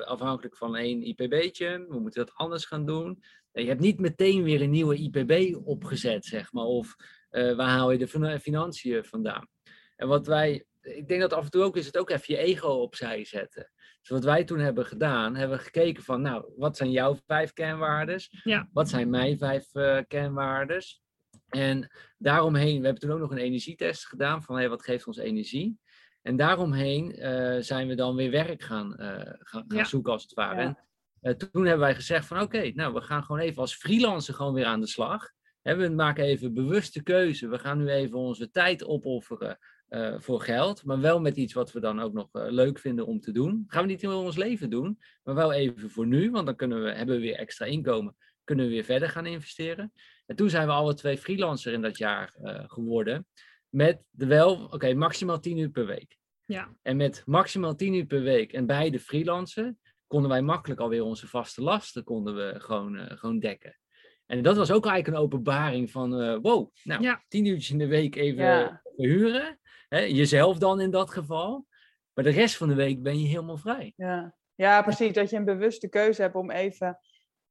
[0.05, 1.87] afhankelijk van één IPB'tje.
[1.89, 3.23] We moeten dat anders gaan doen.
[3.53, 6.65] Je hebt niet meteen weer een nieuwe IPB opgezet, zeg maar.
[6.65, 6.97] Of
[7.31, 9.49] waar haal je de fina- financiën vandaan?
[9.97, 12.41] En wat wij, ik denk dat af en toe ook is het ook even je
[12.41, 13.71] ego opzij zetten.
[14.05, 17.53] Dus wat wij toen hebben gedaan, hebben we gekeken van, nou, wat zijn jouw vijf
[17.53, 18.41] kernwaardes?
[18.43, 18.69] Ja.
[18.73, 19.71] Wat zijn mijn vijf
[20.09, 21.03] kernwaardes?
[21.49, 25.17] En daaromheen, we hebben toen ook nog een energietest gedaan van, hey, wat geeft ons
[25.17, 25.79] energie?
[26.23, 29.85] En daaromheen eh, zijn we dan weer werk gaan, eh, gaan, gaan Ja.
[29.85, 30.63] zoeken als het ware.
[30.63, 30.85] Ja.
[31.21, 34.55] En toen hebben wij gezegd van, oké, nou, we gaan gewoon even als freelancer gewoon
[34.55, 35.31] weer aan de slag.
[35.63, 37.49] Hè, we maken even bewuste keuze.
[37.49, 39.59] We gaan nu even onze tijd opofferen
[39.95, 43.07] eh, voor geld, maar wel met iets wat we dan ook nog eh, leuk vinden
[43.07, 43.65] om te doen.
[43.67, 46.83] Gaan we niet heel ons leven doen, maar wel even voor nu, want dan kunnen
[46.83, 49.93] we, hebben we weer extra inkomen, kunnen we weer verder gaan investeren.
[50.27, 53.27] En toen zijn we alle twee freelancer in dat jaar eh, geworden,
[53.69, 56.17] met de wel, oké, maximaal 10 uur per week.
[56.47, 61.03] ja, En met maximaal 10 uur per week en beide freelancen, konden wij makkelijk alweer
[61.05, 63.79] onze vaste lasten konden we gewoon, gewoon dekken.
[64.27, 67.25] En dat was ook eigenlijk een openbaring van, wow, nou, Ja.
[67.29, 68.81] 10 uurtjes in de week even Ja.
[68.97, 69.59] verhuren.
[69.89, 71.67] Hè, jezelf dan in dat geval.
[72.15, 73.93] Maar de rest van de week ben je helemaal vrij.
[73.97, 74.35] Ja.
[74.55, 75.13] ja, precies.
[75.13, 76.99] Dat je een bewuste keuze hebt om even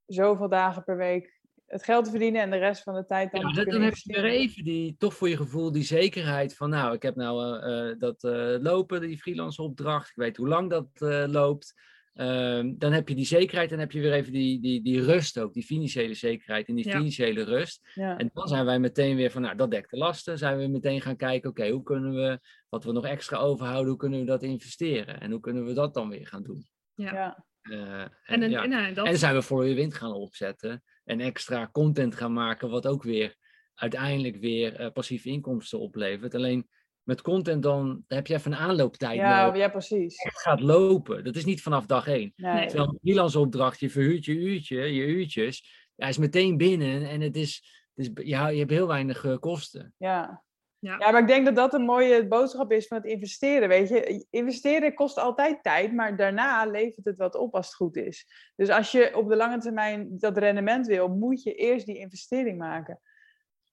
[0.05, 1.41] zoveel dagen per week
[1.73, 3.95] het geld te verdienen en de rest van de tijd dan Ja, te dan, heb
[3.95, 7.61] je weer even die, toch voor je gevoel die zekerheid van, nou, ik heb nou
[7.61, 10.87] eh, eh, dat eh, lopen, die freelance opdracht, ik weet hoe lang dat
[11.29, 11.73] loopt.
[12.13, 15.39] Ehm, dan heb je die zekerheid en heb je weer even die, die, die rust
[15.39, 16.91] ook, die financiële zekerheid en die Ja.
[16.97, 17.89] financiële rust.
[17.93, 18.17] Ja.
[18.17, 20.37] En dan zijn wij meteen weer van, nou, dat dekt de lasten.
[20.37, 22.39] Zijn we meteen gaan kijken, oké, hoe kunnen we,
[22.69, 25.19] wat we nog extra overhouden, hoe kunnen we dat investeren?
[25.21, 26.67] En hoe kunnen we dat dan weer gaan doen?
[26.95, 27.13] ja.
[27.13, 27.45] Ja.
[27.61, 28.91] Eh, en, En, een, ja.
[28.91, 32.87] dat, En zijn we voor je wind gaan opzetten en extra content gaan maken, wat
[32.87, 33.35] ook weer
[33.73, 36.35] uiteindelijk weer eh, passieve inkomsten oplevert.
[36.35, 36.67] Alleen
[37.03, 39.61] met content dan heb je even een aanlooptijd Ja, nodig.
[39.61, 40.23] ja, precies.
[40.23, 41.23] Het gaat lopen.
[41.23, 42.33] Dat is niet vanaf dag één.
[42.35, 42.67] Nee.
[42.67, 47.21] Terwijl een freelance opdracht, je verhuurt je uurtje, je uurtjes, hij is meteen binnen en
[47.21, 49.93] het is, het is ja, je hebt heel weinig eh, kosten.
[49.97, 50.43] Ja.
[50.79, 50.95] Ja.
[50.99, 53.67] ja, maar ik denk dat dat een mooie boodschap is van het investeren.
[53.67, 57.95] Weet je, investeren kost altijd tijd, maar daarna levert het wat op als het goed
[57.95, 58.27] is.
[58.55, 62.57] Dus als je op de lange termijn dat rendement wil, moet je eerst die investering
[62.57, 62.99] maken.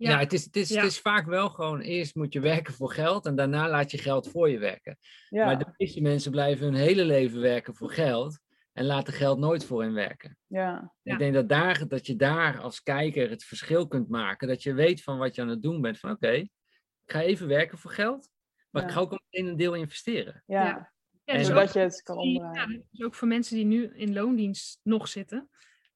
[0.01, 0.19] Ja, Ja.
[0.19, 0.77] het, is, het, is, Ja.
[0.83, 3.99] het is vaak wel gewoon, eerst moet je werken voor geld en daarna laat je
[3.99, 4.99] geld voor je werken.
[5.29, 8.39] Ja, Maar de meeste mensen blijven hun hele leven werken voor geld.
[8.73, 10.37] en laten geld nooit voor hen werken.
[10.47, 10.93] Ja.
[11.03, 11.13] Ja.
[11.13, 14.49] Ik denk dat, daar, dat je daar als kijker het verschil kunt maken.
[14.49, 15.99] Dat je weet van wat je aan het doen bent.
[15.99, 16.51] Van oké, ik
[17.07, 18.29] ga even werken voor geld.
[18.71, 20.43] Maar ik ga ook meteen een deel investeren.
[20.47, 20.65] Ja.
[20.65, 20.93] Ja.
[21.25, 22.71] Ja, En dus Zodat ook je het kan omdraaien.
[22.73, 25.49] ja, dus ook voor mensen die nu in loondienst nog zitten,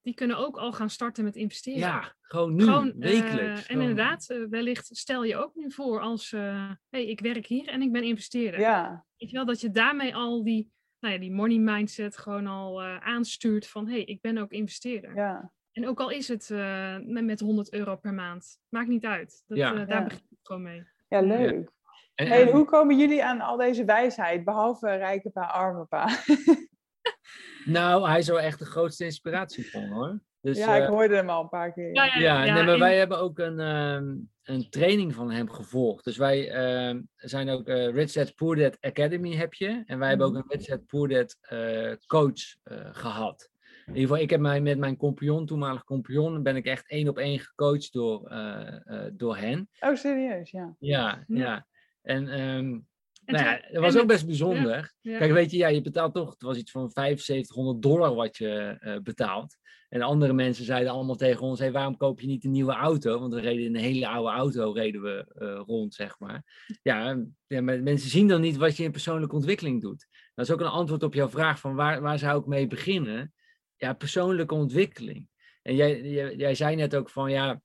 [0.05, 1.79] die kunnen ook al gaan starten met investeren.
[1.79, 3.59] Ja, gewoon nu, Gewoon, eh, wekelijks.
[3.59, 7.45] en Gewoon- inderdaad, eh, wellicht stel je ook nu voor als, eh hey, ik werk
[7.45, 8.59] hier en ik ben investeerder.
[8.59, 9.05] Ja.
[9.17, 12.81] Weet je wel, dat je daarmee al die, nou ja, die money mindset gewoon al
[12.81, 15.15] eh, aanstuurt van, hey, ik ben ook investeerder.
[15.15, 15.51] Ja.
[15.71, 19.43] En ook al is het eh, met, met 100 euro per maand, maakt niet uit.
[19.47, 19.69] Dat, Ja.
[19.71, 20.03] eh, daar Ja.
[20.03, 20.83] begint het gewoon mee.
[21.07, 21.73] Ja, leuk.
[22.15, 26.07] En- Hey, en- hoe komen jullie aan al deze wijsheid, behalve rijke pa, arme pa?
[27.65, 30.19] Nou, hij is wel echt de grootste inspiratiebron hoor.
[30.41, 31.93] Dus, ja, eh, ik hoorde hem al een paar keer.
[31.93, 35.49] Ja, ja, Ja, nee, maar en- wij hebben ook een, ehm, een training van hem
[35.49, 36.03] gevolgd.
[36.03, 39.83] Dus wij ehm, zijn ook eh Rich Dad Poor Dad Academy heb je.
[39.85, 40.41] En wij hebben ook Mhm.
[40.41, 43.49] een Rich Dad Poor Dad eh, coach eh, gehad.
[43.85, 47.07] In ieder geval, ik heb mij met mijn compagnon, toenmalig compagnon, ben ik echt één
[47.07, 48.75] op één gecoacht door, eh,
[49.05, 49.69] eh, door hen.
[49.79, 50.75] Oh, serieus, ja.
[50.79, 51.37] Ja, Ja.
[51.37, 51.65] ja.
[52.01, 52.87] En, ehm, En
[53.25, 54.93] nou ja, dat was ook best bijzonder.
[55.01, 55.17] Ja.
[55.17, 58.77] Kijk, weet je, ja, je betaalt toch, het was iets van 7500 dollar wat je
[58.79, 59.57] eh, betaalt.
[59.89, 63.19] En andere mensen zeiden allemaal tegen ons, hey, waarom koop je niet een nieuwe auto?
[63.19, 66.65] Want we reden in een hele oude auto reden we eh, rond, zeg maar.
[66.81, 70.07] Ja, ja, maar mensen zien dan niet wat je in persoonlijke ontwikkeling doet.
[70.33, 73.33] Dat is ook een antwoord op jouw vraag van waar, waar zou ik mee beginnen?
[73.75, 75.27] Ja, persoonlijke ontwikkeling.
[75.61, 77.61] En jij, jij, jij zei net ook van, ja,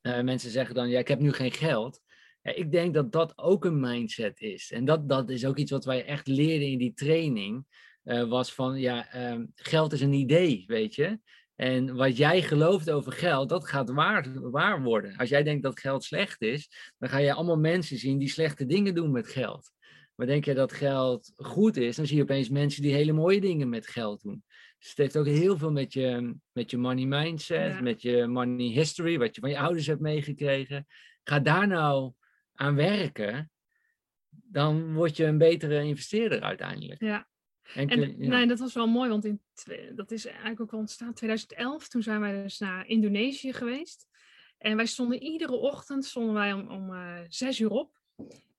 [0.00, 2.00] eh, mensen zeggen dan, ja, ik heb nu geen geld.
[2.44, 4.70] Ja, ik denk dat dat ook een mindset is.
[4.72, 7.64] En dat, dat is ook iets wat wij echt leerden in die training.
[8.04, 11.18] eh, was van, ja, ehm, geld is een idee, weet je.
[11.54, 15.16] En wat jij gelooft over geld, dat gaat waar, waar worden.
[15.16, 18.66] Als jij denkt dat geld slecht is, dan ga je allemaal mensen zien die slechte
[18.66, 19.70] dingen doen met geld.
[20.14, 23.40] Maar denk je dat geld goed is, dan zie je opeens mensen die hele mooie
[23.40, 24.44] dingen met geld doen.
[24.78, 27.80] Dus het heeft ook heel veel met je, met je money mindset, Ja.
[27.80, 30.86] met je money history, wat je van je ouders hebt meegekregen.
[31.22, 32.12] Ga daar nou
[32.54, 33.50] aan werken,
[34.28, 37.00] dan word je een betere investeerder uiteindelijk.
[37.02, 37.28] Ja.
[37.74, 38.28] En, En kun- ja.
[38.28, 39.40] nee, dat was wel mooi, want in
[39.94, 41.88] dat is eigenlijk ook wel ontstaan 2011.
[41.88, 44.06] Toen zijn wij dus naar Indonesië geweest.
[44.58, 47.98] En wij stonden iedere ochtend stonden wij om, om eh, zes uur op.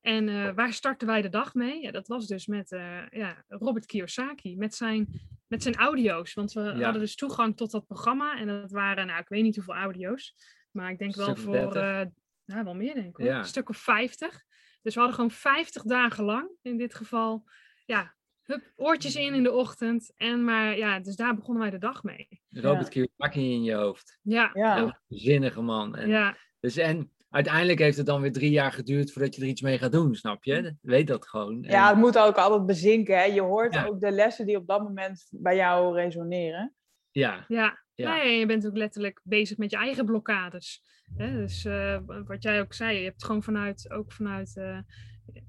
[0.01, 1.81] En eh, waar startten wij de dag mee?
[1.81, 5.07] Ja, dat was dus met eh, ja, Robert Kiyosaki, met zijn,
[5.47, 6.33] met zijn audio's.
[6.33, 6.81] Want we Ja.
[6.83, 8.37] hadden dus toegang tot dat programma.
[8.39, 10.35] En dat waren, nou, ik weet niet hoeveel audio's.
[10.71, 12.11] Maar ik denk wel voor, 30.
[12.45, 13.25] Nou, wel meer denk ik hoor.
[13.25, 13.37] Ja.
[13.39, 14.43] Een stuk of 50.
[14.81, 17.43] Dus we hadden gewoon 50 dagen lang, in dit geval,
[17.85, 20.13] ja, hup, oortjes in in de ochtend.
[20.15, 22.41] En maar ja, dus daar begonnen wij de dag mee.
[22.49, 24.19] Robert Kiyosaki in je hoofd.
[24.21, 24.75] Ja, Ja.
[24.77, 25.95] Ja, een zinnige man.
[25.95, 29.47] En, ja, dus, en uiteindelijk heeft het dan weer drie jaar geduurd voordat je er
[29.47, 30.75] iets mee gaat doen, snap je?
[30.81, 31.61] Weet dat gewoon.
[31.61, 33.17] Ja, het moet ook altijd bezinken.
[33.17, 33.23] Hè?
[33.23, 33.85] Je hoort Ja.
[33.85, 36.75] ook de lessen die op dat moment bij jou resoneren.
[37.19, 37.83] Ja, ja.
[37.95, 38.15] Ja.
[38.15, 40.83] Nee, je bent ook letterlijk bezig met je eigen blokkades.
[41.15, 41.31] Hè?
[41.31, 44.79] Dus eh, wat jij ook zei, je hebt gewoon vanuit, ook vanuit eh,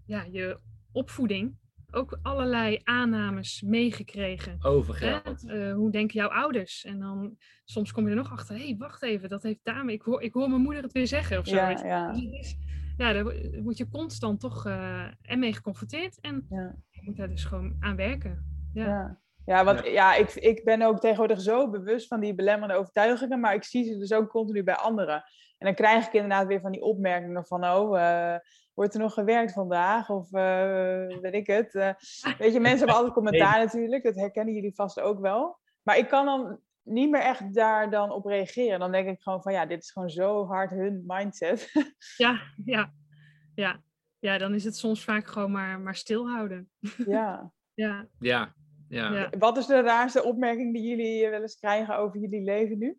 [0.07, 0.59] ja, je
[0.93, 1.57] opvoeding
[1.91, 4.57] ook allerlei aannames meegekregen.
[4.61, 5.49] over geld.
[5.49, 6.85] Eh, hoe denken jouw ouders?
[6.85, 9.93] En dan soms kom je er nog achter, hé, hey, wacht even, dat heeft dame,
[9.93, 11.55] ik hoor, ik hoor mijn moeder het weer zeggen of zo.
[11.55, 12.13] Ja, ja.
[12.13, 12.57] Dus
[12.97, 16.77] ja, daar wo- word je constant toch eh en mee geconfronteerd en Ja.
[16.91, 18.45] je moet daar dus gewoon aan werken.
[18.73, 19.21] Ja, Ja.
[19.47, 20.15] Ja, want ja.
[20.15, 23.99] ik, ik ben ook tegenwoordig zo bewust van die belemmerende overtuigingen, maar ik zie ze
[23.99, 25.25] dus ook continu bij anderen.
[25.59, 28.39] En dan krijg ik inderdaad weer van die opmerkingen van, oh, eh,
[28.75, 30.11] wordt er nog gewerkt vandaag?
[30.11, 31.75] Of eh, weet ik het.
[31.75, 31.91] Eh,
[32.39, 35.59] weet je, mensen hebben altijd commentaar natuurlijk, dat herkennen jullie vast ook wel.
[35.83, 38.79] Maar ik kan dan niet meer echt daar dan op reageren.
[38.79, 41.71] Dan denk ik gewoon van, ja, dit is gewoon zo hard hun mindset.
[42.17, 42.93] ja, ja,
[43.55, 43.81] ja.
[44.19, 46.71] Ja, dan is het soms vaak gewoon maar, maar stilhouden.
[47.07, 47.51] ja.
[47.77, 48.55] Ja, Ja,
[48.89, 49.13] ja.
[49.15, 49.31] ja.
[49.39, 52.99] Wat is de raarste opmerking die jullie wel eens krijgen over jullie leven nu?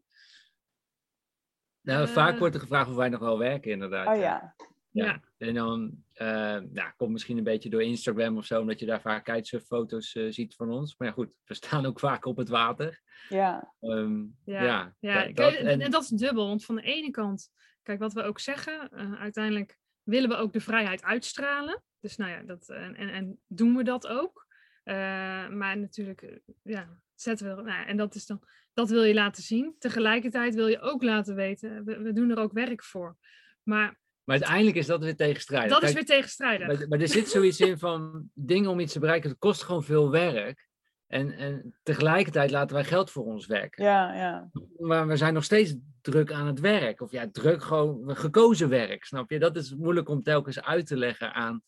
[1.81, 2.39] Nou, vaak Eh.
[2.39, 4.07] wordt er gevraagd of wij nog wel werken, inderdaad.
[4.15, 4.55] Oh ja.
[4.91, 5.21] Ja.
[5.37, 6.27] En dan eh
[6.57, 10.27] nou, komt misschien een beetje door Instagram of zo, omdat je daar vaak kitesurffoto's eh
[10.29, 10.95] ziet van ons.
[10.97, 13.01] Maar ja, goed, we staan ook vaak op het water.
[13.29, 13.73] Ja.
[13.79, 16.47] Ehm, Ja, ja, Ja, dat- kijk, dat- en, en- dat is dubbel.
[16.47, 17.49] Want van de ene kant,
[17.83, 21.83] kijk wat we ook zeggen, eh, uiteindelijk willen we ook de vrijheid uitstralen.
[21.99, 24.46] Dus nou ja, dat, en, en, en doen we dat ook.
[24.87, 28.41] Eh, maar natuurlijk, eh, ja, zetten we, nou, en dat is dan,
[28.73, 29.75] dat wil je laten zien.
[29.79, 33.17] Tegelijkertijd wil je ook laten weten, we, we doen er ook werk voor.
[33.63, 35.71] Maar Maar uiteindelijk is dat weer tegenstrijdig.
[35.71, 36.67] dat is weer tegenstrijdig.
[36.67, 39.83] Maar, maar er zit zoiets in van dingen om iets te bereiken, het kost gewoon
[39.83, 40.67] veel werk.
[41.07, 43.83] En, en tegelijkertijd laten wij geld voor ons werken.
[43.83, 44.49] Ja, ja.
[44.77, 47.01] Maar we zijn nog steeds druk aan het werk.
[47.01, 49.39] Of ja, druk gewoon gekozen werk, snap je?
[49.39, 51.61] Dat is moeilijk om telkens uit te leggen aan,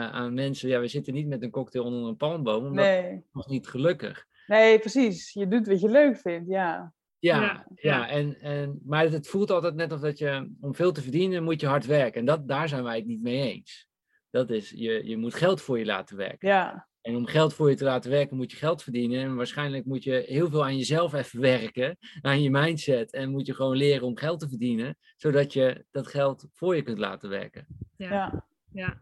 [0.00, 0.68] aan mensen.
[0.68, 3.24] Ja, we zitten niet met een cocktail onder een palmboom, omdat Nee.
[3.32, 4.26] nog niet gelukkig.
[4.46, 5.32] Nee, precies.
[5.32, 6.94] Je doet wat je leuk vindt, ja.
[7.18, 8.08] Ja, Ja, ja, ja.
[8.08, 11.60] En, en, maar het voelt altijd net of dat je, om veel te verdienen, moet
[11.60, 12.20] je hard werken.
[12.20, 13.88] En dat, daar zijn wij het niet mee eens.
[14.30, 16.48] Dat is, je, je moet geld voor je laten werken.
[16.48, 19.20] Ja, En om geld voor je te laten werken, moet je geld verdienen.
[19.22, 23.12] En waarschijnlijk moet je heel veel aan jezelf even werken, aan je mindset.
[23.12, 26.82] En moet je gewoon leren om geld te verdienen, zodat je dat geld voor je
[26.82, 27.66] kunt laten werken.
[27.96, 28.08] Ja.
[28.08, 28.44] ja.
[28.72, 29.00] ja.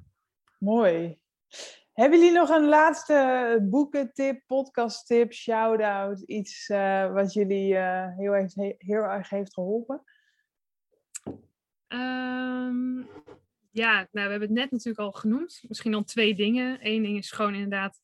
[0.61, 1.18] Mooi.
[1.92, 6.20] Hebben jullie nog een laatste boekentip, podcasttip, shout-out?
[6.20, 10.02] Iets eh, wat jullie eh, heel, erg, heel erg heeft geholpen?
[11.86, 12.98] Ehm,
[13.70, 15.62] ja, nou, we hebben het net natuurlijk al genoemd.
[15.68, 16.78] Misschien dan twee dingen.
[16.80, 18.00] Eén ding is gewoon inderdaad,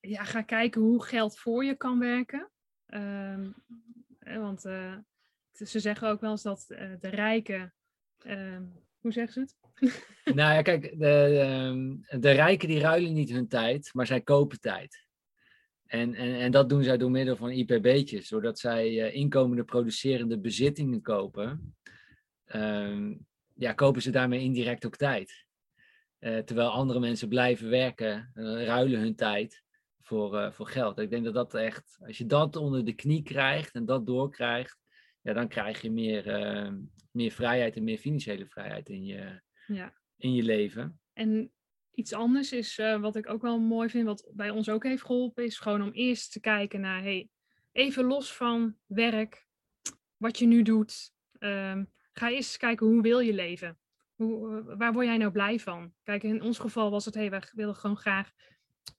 [0.00, 2.50] ja, ga kijken hoe geld voor je kan werken.
[2.86, 3.50] Ehm,
[4.18, 4.96] eh, want eh,
[5.52, 6.64] ze zeggen ook wel eens dat
[7.00, 7.74] de rijken,
[8.18, 8.64] ehm,
[9.00, 9.63] hoe zeggen ze het?
[10.38, 14.60] nou ja, kijk, de, ehm, de rijken die ruilen niet hun tijd, maar zij kopen
[14.60, 15.02] tijd.
[15.86, 20.38] En, en, en dat doen zij door middel van IPB'tjes, zodat zij eh, inkomende producerende
[20.38, 21.76] bezittingen kopen.
[22.44, 23.14] Ehm,
[23.54, 25.44] ja, kopen ze daarmee indirect ook tijd.
[26.18, 29.62] Eh, terwijl andere mensen blijven werken, eh, ruilen hun tijd
[30.00, 30.98] voor, voor geld.
[30.98, 34.78] Ik denk dat dat echt, als je dat onder de knie krijgt en dat doorkrijgt,
[35.24, 36.72] ja, dan krijg je meer, eh,
[37.10, 39.94] meer vrijheid en meer financiële vrijheid in je, Ja.
[40.16, 41.00] in je leven.
[41.12, 41.52] En
[41.94, 45.04] iets anders is, eh, wat ik ook wel mooi vind, wat bij ons ook heeft
[45.04, 47.28] geholpen, is gewoon om eerst te kijken naar, hey,
[47.72, 49.46] even los van werk,
[50.16, 51.12] wat je nu doet.
[51.38, 53.78] ehm, ga eerst eens kijken, hoe wil je leven?
[54.14, 55.92] Hoe, eh, waar word jij nou blij van?
[56.02, 58.30] Kijk, in ons geval was het, hey, wij willen gewoon graag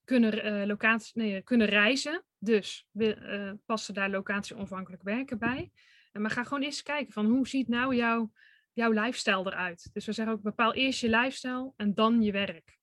[0.04, 2.24] kunnen, eh, locatie, nee, kunnen reizen.
[2.40, 5.72] Dus we passen daar locatie-onafhankelijk werken bij.
[6.12, 8.32] En maar ga gewoon eerst kijken van, hoe ziet nou jouw
[8.76, 9.90] jouw lifestyle eruit.
[9.94, 12.78] Dus we zeggen ook, bepaal eerst je lifestyle en dan je werk.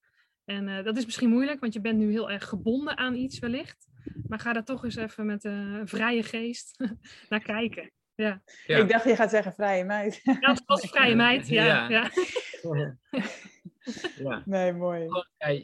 [0.44, 3.38] En eh, dat is misschien moeilijk, want je bent nu heel erg gebonden aan iets
[3.38, 3.88] wellicht.
[4.26, 6.84] Maar ga daar toch eens even met een vrije geest
[7.28, 7.90] naar kijken.
[8.14, 8.76] Ja, Ja.
[8.78, 10.20] Ik dacht, je gaat zeggen vrije meid.
[10.22, 11.48] ja het was vrije meid.
[11.48, 11.88] Ja, Ja.
[11.88, 12.10] ja.
[14.28, 14.42] ja.
[14.44, 15.08] Nee, mooi.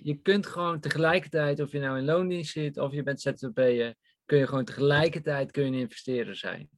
[0.02, 4.38] Je kunt gewoon tegelijkertijd, of je nou in loondienst zit of je bent ZZP'er, kun
[4.38, 6.68] je gewoon tegelijkertijd kun je een investeerder zijn.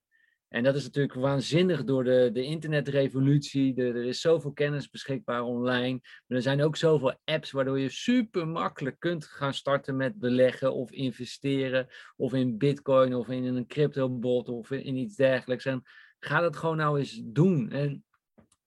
[0.50, 3.74] En dat is natuurlijk waanzinnig door de, de internetrevolutie.
[3.74, 5.98] De- er is zoveel kennis beschikbaar online.
[6.00, 10.74] Maar er zijn ook zoveel apps waardoor je super makkelijk kunt gaan starten met beleggen
[10.74, 11.88] of investeren.
[12.16, 15.64] Of in bitcoin of in een cryptobot of in, in iets dergelijks.
[15.64, 15.82] En
[16.18, 17.70] ga dat gewoon nou eens doen.
[17.70, 18.04] En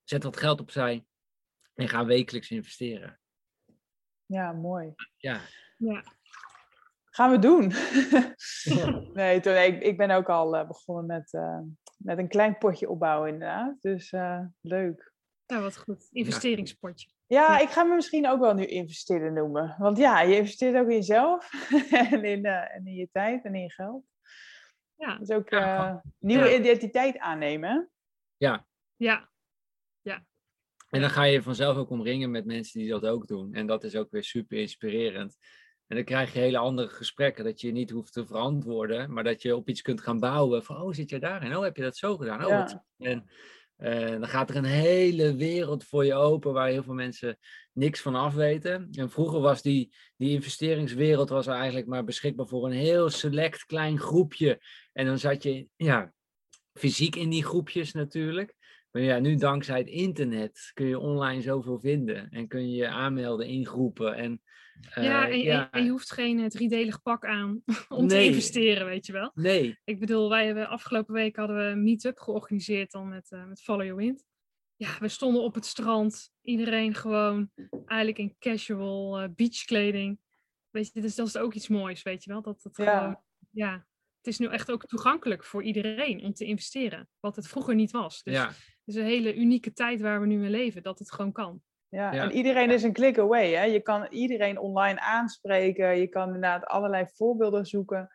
[0.04, 1.06] zet dat geld opzij
[1.74, 3.20] en ga wekelijks investeren.
[4.26, 4.94] Ja, mooi.
[5.18, 5.42] Ja.
[5.78, 6.04] ja.
[7.16, 7.72] Gaan we doen.
[9.14, 11.60] nee, toen, ik, ik ben ook al eh, begonnen met, eh,
[11.98, 13.82] met een klein potje opbouwen inderdaad.
[13.82, 15.14] Dus eh, leuk.
[15.48, 16.08] Nou, wat goed.
[16.12, 17.08] Investeringspotje.
[17.28, 19.76] Ja, ik ga me misschien ook wel nu investeren noemen.
[19.78, 21.50] Want ja, je investeert ook in jezelf
[22.12, 24.06] en in, eh, en in je tijd en in je geld.
[24.96, 26.58] Ja, Dus ook Ja, eh, nieuwe ja.
[26.58, 27.70] identiteit aannemen.
[27.70, 27.82] hè?
[28.96, 30.26] ja,
[30.90, 33.54] En dan ga je vanzelf ook omringen met mensen die dat ook doen.
[33.54, 35.38] En dat is ook weer super inspirerend.
[35.88, 39.24] En dan krijg je hele andere gesprekken, dat je je niet hoeft te verantwoorden, maar
[39.24, 40.64] dat je op iets kunt gaan bouwen.
[40.64, 41.56] Van, oh, zit je daarin?
[41.58, 42.44] Oh, heb je dat zo gedaan?
[42.44, 42.58] Oh, Ja.
[42.58, 43.26] wat- En
[43.76, 47.38] eh, dan gaat er een hele wereld voor je open waar heel veel mensen
[47.74, 48.88] niks van af weten.
[48.92, 54.00] En vroeger was die, die investeringswereld was eigenlijk maar beschikbaar voor een heel select klein
[54.00, 54.62] groepje.
[54.94, 56.14] En dan zat je ja,
[56.74, 58.56] fysiek in die groepjes natuurlijk.
[58.92, 62.30] Maar ja, nu dankzij het internet kun je online zoveel vinden.
[62.30, 64.16] En kun je je aanmelden in groepen.
[64.16, 64.42] En,
[64.80, 69.06] ja, en, ja, en je hoeft geen eh, driedelig pak aan om te investeren, weet
[69.06, 69.32] je wel.
[69.34, 73.46] Nee, Ik bedoel, wij hebben afgelopen week hadden we een meet-up georganiseerd dan met, eh,
[73.46, 74.26] met Follow Your Wind.
[74.76, 76.32] Ja, we stonden op het strand.
[76.42, 77.52] Iedereen gewoon
[77.86, 80.20] eigenlijk in casual eh, beachkleding.
[80.70, 82.42] Weet je, dus dat is ook iets moois, weet je wel.
[82.42, 82.98] Dat het Ja.
[82.98, 83.74] gewoon, ja,
[84.18, 87.10] het is nu echt ook toegankelijk voor iedereen om te investeren.
[87.20, 88.24] Wat het vroeger niet was.
[88.24, 88.56] Dus ja, het
[88.86, 91.62] is een hele unieke tijd waar we nu in leven, dat het gewoon kan.
[91.94, 92.24] Ja, Ja.
[92.24, 93.52] en iedereen is een click away.
[93.52, 93.64] Hè?
[93.64, 95.98] Je kan iedereen online aanspreken.
[95.98, 98.10] Je kan inderdaad allerlei voorbeelden zoeken.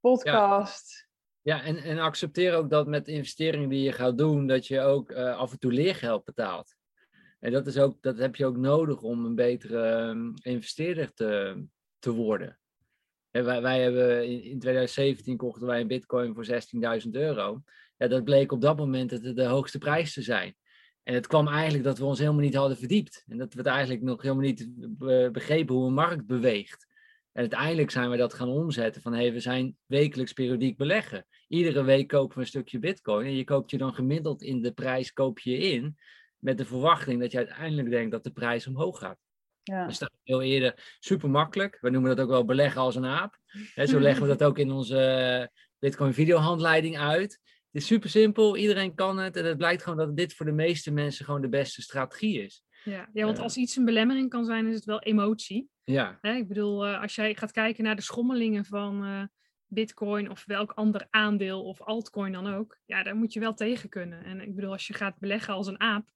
[0.00, 1.08] Podcast.
[1.42, 4.80] ja en, en accepteer ook dat met de investeringen die je gaat doen, dat je
[4.80, 6.76] ook eh, af en toe leergeld betaalt.
[7.40, 11.62] En dat, is ook, dat heb je ook nodig om een betere ehm, investeerder te,
[11.98, 12.58] te worden.
[13.30, 16.46] En wij, wij hebben in, in 2017 kochten wij een bitcoin voor
[17.04, 17.62] 16.000 euro.
[17.96, 20.56] Ja, dat bleek op dat moment het de hoogste prijs te zijn.
[21.06, 23.24] En het kwam eigenlijk dat we ons helemaal niet hadden verdiept.
[23.28, 26.86] En dat we het eigenlijk nog helemaal niet be- begrepen hoe een markt beweegt.
[27.32, 31.26] En uiteindelijk zijn we dat gaan omzetten van hey, we zijn wekelijks periodiek beleggen.
[31.48, 33.26] Iedere week kopen we een stukje bitcoin.
[33.26, 35.96] En je koopt je dan gemiddeld in de prijs koop je in.
[36.38, 39.18] Met de verwachting dat je uiteindelijk denkt dat de prijs omhoog gaat.
[39.62, 39.86] Ja.
[39.86, 41.78] Dus dat is heel eerder super makkelijk.
[41.80, 43.38] We noemen dat ook wel beleggen als een aap.
[43.74, 47.40] zo leggen we dat ook in onze Bitcoin videohandleiding uit.
[47.76, 49.36] Het is super simpel, iedereen kan het.
[49.36, 52.64] En het blijkt gewoon dat dit voor de meeste mensen gewoon de beste strategie is.
[52.84, 55.68] Ja, ja want als iets een belemmering kan zijn, is het wel emotie.
[55.84, 56.18] Ja.
[56.20, 59.28] Hè, ik bedoel, als jij gaat kijken naar de schommelingen van
[59.66, 63.88] Bitcoin of welk ander aandeel of altcoin dan ook, ja, daar moet je wel tegen
[63.88, 64.24] kunnen.
[64.24, 66.08] En ik bedoel, als je gaat beleggen als een aap,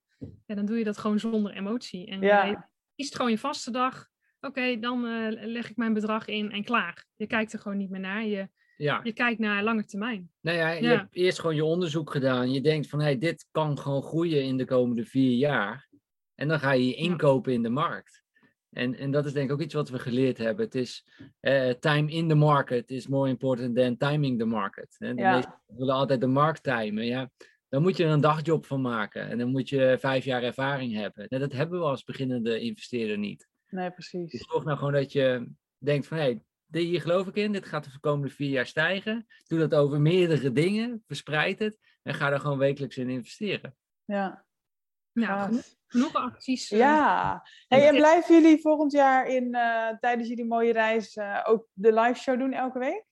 [0.47, 2.07] ja, dan doe je dat gewoon zonder emotie.
[2.07, 2.45] En ja.
[2.45, 2.59] je
[2.95, 4.09] kiest gewoon je vaste dag.
[4.41, 7.05] Oké, dan uh, leg ik mijn bedrag in en klaar.
[7.17, 8.25] Je kijkt er gewoon niet meer naar.
[8.25, 8.49] Je,
[8.81, 9.01] ja.
[9.03, 10.31] je kijkt naar lange termijn.
[10.41, 12.53] Nou ja, je hebt eerst gewoon je onderzoek gedaan.
[12.53, 15.89] Je denkt van, hey, dit kan gewoon groeien in de komende vier jaar.
[16.35, 18.23] En dan ga je je inkopen in de markt.
[18.71, 20.65] En, en dat is denk ik ook iets wat we geleerd hebben.
[20.65, 21.07] Het is
[21.41, 24.97] uh, time in the market is more important than timing the market.
[24.99, 25.63] En de ja.
[25.67, 27.05] willen altijd de markt timen.
[27.05, 27.31] Ja,
[27.69, 29.29] dan moet je er een dagjob van maken.
[29.29, 31.29] En dan moet je vijf jaar ervaring hebben.
[31.29, 33.49] En dat hebben we als beginnende investeerder niet.
[33.69, 34.31] Nee, precies.
[34.31, 36.17] Dus zorg nou gewoon dat je denkt van...
[36.17, 37.53] hé, hey, hier geloof ik in.
[37.53, 39.27] Dit gaat de komende vier jaar stijgen.
[39.47, 41.03] Doe dat over meerdere dingen.
[41.07, 41.79] Verspreid het.
[42.03, 43.77] En ga er gewoon wekelijks in investeren.
[44.05, 44.45] Ja.
[45.13, 46.73] Nou, genoeg acties.
[46.73, 47.43] Uh, ja.
[47.69, 51.93] Hey, en blijven jullie volgend jaar in, uh, tijdens jullie mooie reis uh, ook de
[51.93, 53.05] live show doen elke week?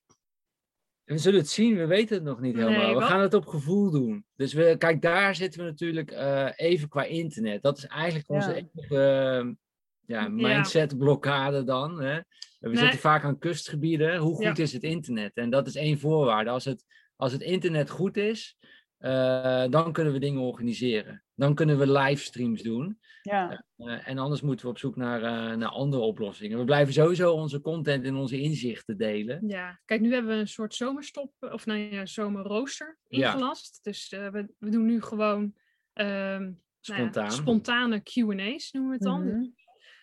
[1.03, 2.95] We zullen het zien, we weten het nog niet helemaal.
[2.95, 4.25] we gaan het op gevoel doen.
[4.35, 6.11] Dus we, kijk, daar zitten we natuurlijk
[6.55, 7.61] even qua internet.
[7.61, 8.55] Dat is eigenlijk onze ja.
[8.55, 9.57] enige
[10.05, 12.01] ja, mindset-blokkade dan.
[12.01, 12.19] Hè?
[12.59, 14.17] We zitten vaak aan kustgebieden.
[14.17, 15.33] Hoe goed is het internet?
[15.33, 16.49] En dat is één voorwaarde.
[16.49, 16.85] Als het,
[17.15, 18.57] als het internet goed is,
[18.99, 21.23] uh, dan kunnen we dingen organiseren.
[21.35, 22.99] Dan kunnen we livestreams doen.
[23.21, 23.65] Ja.
[23.77, 26.57] Uh, en anders moeten we op zoek naar, uh, naar andere oplossingen.
[26.57, 29.47] We blijven sowieso onze content en onze inzichten delen.
[29.47, 33.79] Ja, kijk, nu hebben we een soort zomerstop, of nou ja, zomerrooster ingelast.
[33.81, 33.91] Ja.
[33.91, 35.53] Dus we, we doen nu gewoon
[35.93, 37.11] ehm, Spontaan.
[37.11, 39.21] nou ja, spontane Q&A's, noemen we het dan.
[39.21, 39.53] Mm -hmm.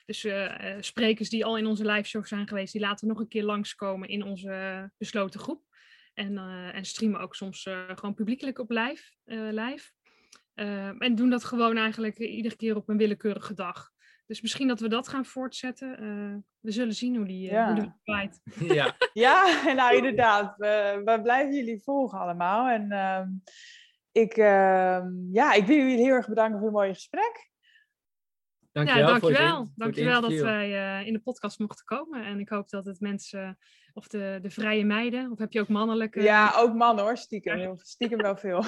[0.07, 0.26] Dus
[0.80, 3.44] sprekers die al in onze live show zijn geweest, die laten we nog een keer
[3.44, 5.66] langskomen in onze besloten groep.
[6.16, 9.12] En, uh, en streamen ook soms uh, gewoon publiekelijk op live.
[9.24, 9.90] Uh, live.
[10.98, 13.90] en doen dat gewoon eigenlijk iedere keer op een willekeurige dag.
[14.26, 15.88] Dus misschien dat we dat gaan voortzetten.
[16.61, 17.66] we zullen zien hoe die, ja.
[17.66, 18.40] hoe die draait.
[18.74, 18.96] Ja.
[19.26, 20.54] ja, nou inderdaad.
[20.57, 22.68] We, we blijven jullie volgen allemaal.
[22.68, 23.28] En ehm,
[24.12, 27.50] ik, ehm, ja, ik wil jullie heel erg bedanken voor het mooie gesprek.
[28.77, 29.57] Dankjewel, ja, dankjewel.
[29.57, 32.24] Voor dankjewel dat wij in de podcast mochten komen.
[32.24, 33.59] En ik hoop dat het mensen
[33.93, 35.31] of de, de vrije meiden?
[35.31, 36.22] Of heb je ook mannelijke?
[36.22, 37.79] Ja, ook mannen hoor, stiekem.
[37.83, 38.64] Stiekem wel veel.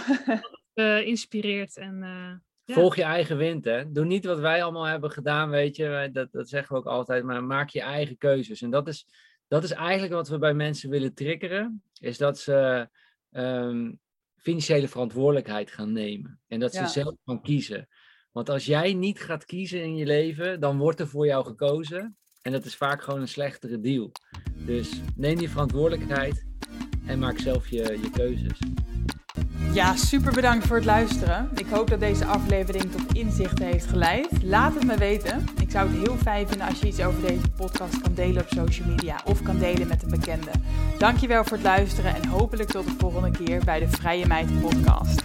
[0.75, 1.95] uh, inspireert en...
[2.03, 2.33] Uh,
[2.65, 2.75] ja.
[2.75, 3.93] Volg je eigen wind, hè.
[3.93, 6.09] Doe niet wat wij allemaal hebben gedaan, weet je.
[6.13, 8.63] Dat, dat zeggen we ook altijd, maar maak je eigen keuzes.
[8.63, 9.07] En dat is,
[9.49, 11.83] dat is eigenlijk wat we bij mensen willen triggeren.
[12.01, 12.89] Is dat ze
[13.31, 14.01] um,
[14.37, 16.41] financiële verantwoordelijkheid gaan nemen.
[16.47, 16.87] En dat ze ja.
[16.87, 17.89] zelf gaan kiezen.
[18.39, 22.16] Want als jij niet gaat kiezen in je leven, dan wordt er voor jou gekozen.
[22.43, 24.12] En dat is vaak gewoon een slechtere deal.
[24.66, 26.47] Dus neem die verantwoordelijkheid
[27.07, 28.59] en maak zelf je, je keuzes.
[29.72, 31.51] Ja, super bedankt voor het luisteren.
[31.55, 34.43] Ik hoop dat deze aflevering tot inzichten heeft geleid.
[34.43, 35.45] Laat het me weten.
[35.61, 38.49] Ik zou het heel fijn vinden als je iets over deze podcast kan delen op
[38.49, 40.51] social media of kan delen met een bekende.
[40.99, 45.22] Dankjewel voor het luisteren en hopelijk tot de volgende keer bij de Vrije Meid podcast.